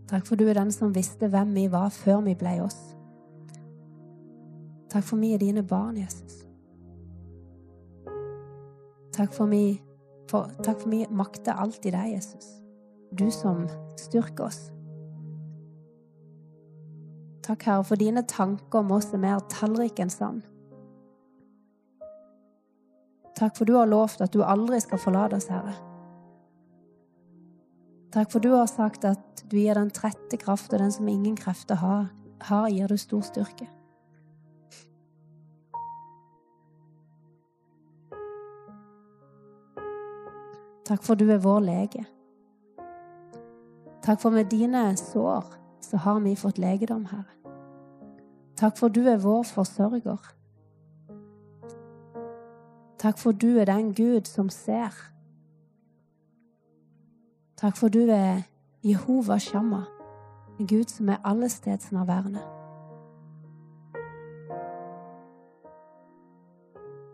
Takk 0.09 0.27
for 0.27 0.37
du 0.37 0.49
er 0.49 0.55
den 0.55 0.73
som 0.73 0.95
visste 0.95 1.29
hvem 1.29 1.55
vi 1.55 1.67
var 1.73 1.89
før 1.89 2.21
vi 2.21 2.35
ble 2.35 2.57
oss. 2.63 2.81
Takk 4.91 5.05
for 5.05 5.17
vi 5.17 5.35
er 5.35 5.39
dine 5.39 5.63
barn, 5.63 5.97
Jesus. 5.97 6.47
Takk 9.13 9.33
for 9.33 9.47
vi, 9.47 9.83
for, 10.31 10.49
takk 10.65 10.81
for 10.81 10.89
vi 10.89 11.05
makter 11.11 11.53
alt 11.53 11.85
i 11.85 11.93
deg, 11.93 12.17
Jesus. 12.17 12.62
Du 13.13 13.31
som 13.31 13.67
styrker 14.01 14.45
oss. 14.45 14.71
Takk, 17.43 17.67
Herre, 17.67 17.85
for 17.85 18.01
dine 18.01 18.23
tanker 18.29 18.81
om 18.81 18.93
oss 18.97 19.11
er 19.13 19.21
mer 19.21 19.43
tallrike 19.53 20.05
enn 20.05 20.13
sand. 20.13 20.47
Takk 23.37 23.57
for 23.59 23.69
du 23.69 23.75
har 23.75 23.91
lovt 23.91 24.23
at 24.23 24.33
du 24.33 24.45
aldri 24.47 24.79
skal 24.81 25.01
forlate 25.03 25.37
oss, 25.41 25.51
Herre. 25.51 25.75
Takk 28.13 28.33
for 28.33 28.45
du 28.45 28.53
har 28.55 28.69
sagt 28.71 29.05
at 29.09 29.45
du 29.49 29.59
gir 29.59 29.77
den 29.77 29.91
trette 29.93 30.39
kraft, 30.41 30.73
og 30.73 30.81
den 30.81 30.93
som 30.93 31.09
ingen 31.09 31.37
krefter 31.37 31.81
har, 31.81 32.11
har 32.49 32.69
gir 32.71 32.89
du 32.89 32.97
stor 33.01 33.25
styrke. 33.27 33.69
Takk 40.89 41.05
for 41.05 41.17
du 41.17 41.29
er 41.33 41.41
vår 41.41 41.63
lege. 41.65 42.05
Takk 44.03 44.21
for 44.21 44.31
med 44.31 44.45
dine 44.45 44.97
sår 44.97 45.45
så 45.81 45.97
har 45.97 46.21
vi 46.21 46.37
fått 46.37 46.59
legedom, 46.59 47.05
Herre. 47.07 47.55
Takk 48.57 48.77
for 48.79 48.89
du 48.89 49.01
er 49.07 49.19
vår 49.23 49.43
forsørger. 49.43 50.33
Takk 52.99 53.19
for 53.19 53.33
du 53.33 53.59
er 53.59 53.65
den 53.65 53.95
Gud 53.95 54.27
som 54.27 54.51
ser. 54.51 54.91
Takk 57.57 57.77
for 57.77 57.89
du 57.89 58.01
er 58.11 58.43
Jehova 58.85 59.39
Shamma, 59.39 59.85
en 60.59 60.67
Gud 60.67 60.91
som 60.91 61.09
er 61.09 61.23
allestedsnærværende. 61.25 62.43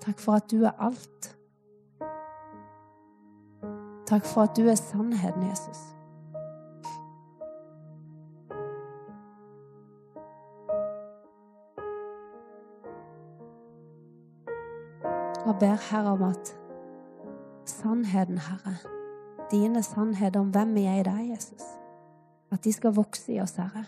Takk 0.01 0.19
for 0.19 0.33
at 0.33 0.51
du 0.51 0.65
er 0.65 0.73
alt. 0.81 1.37
Takk 4.07 4.25
for 4.25 4.43
at 4.43 4.57
du 4.57 4.69
er 4.69 4.75
sannheten, 4.75 5.49
Jesus. 5.51 5.98
Ber 15.61 15.77
Herre 15.91 16.13
om 16.13 16.23
at 16.23 16.55
sannheten, 17.67 18.39
Herre, 18.39 18.77
dine 19.51 19.83
sannheter 19.83 20.41
om 20.41 20.51
hvem 20.51 20.75
vi 20.75 20.85
er 20.87 21.01
i 21.01 21.07
deg, 21.07 21.31
Jesus, 21.33 21.65
at 22.53 22.65
de 22.65 22.73
skal 22.73 22.95
vokse 22.95 23.33
i 23.33 23.41
oss, 23.43 23.57
Herre. 23.57 23.85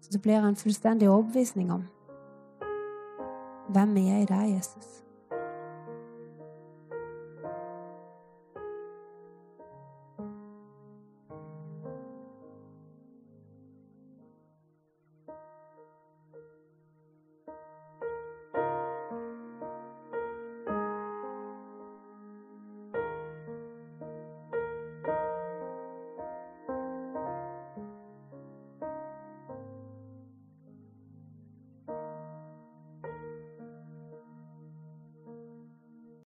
Så 0.00 0.10
det 0.12 0.22
blir 0.22 0.38
en 0.38 0.56
fullstendig 0.56 1.10
overbevisning 1.10 1.72
om 1.72 1.84
hvem 3.68 3.94
vi 3.94 4.06
er 4.08 4.22
i 4.22 4.30
deg, 4.30 4.54
Jesus. 4.56 5.07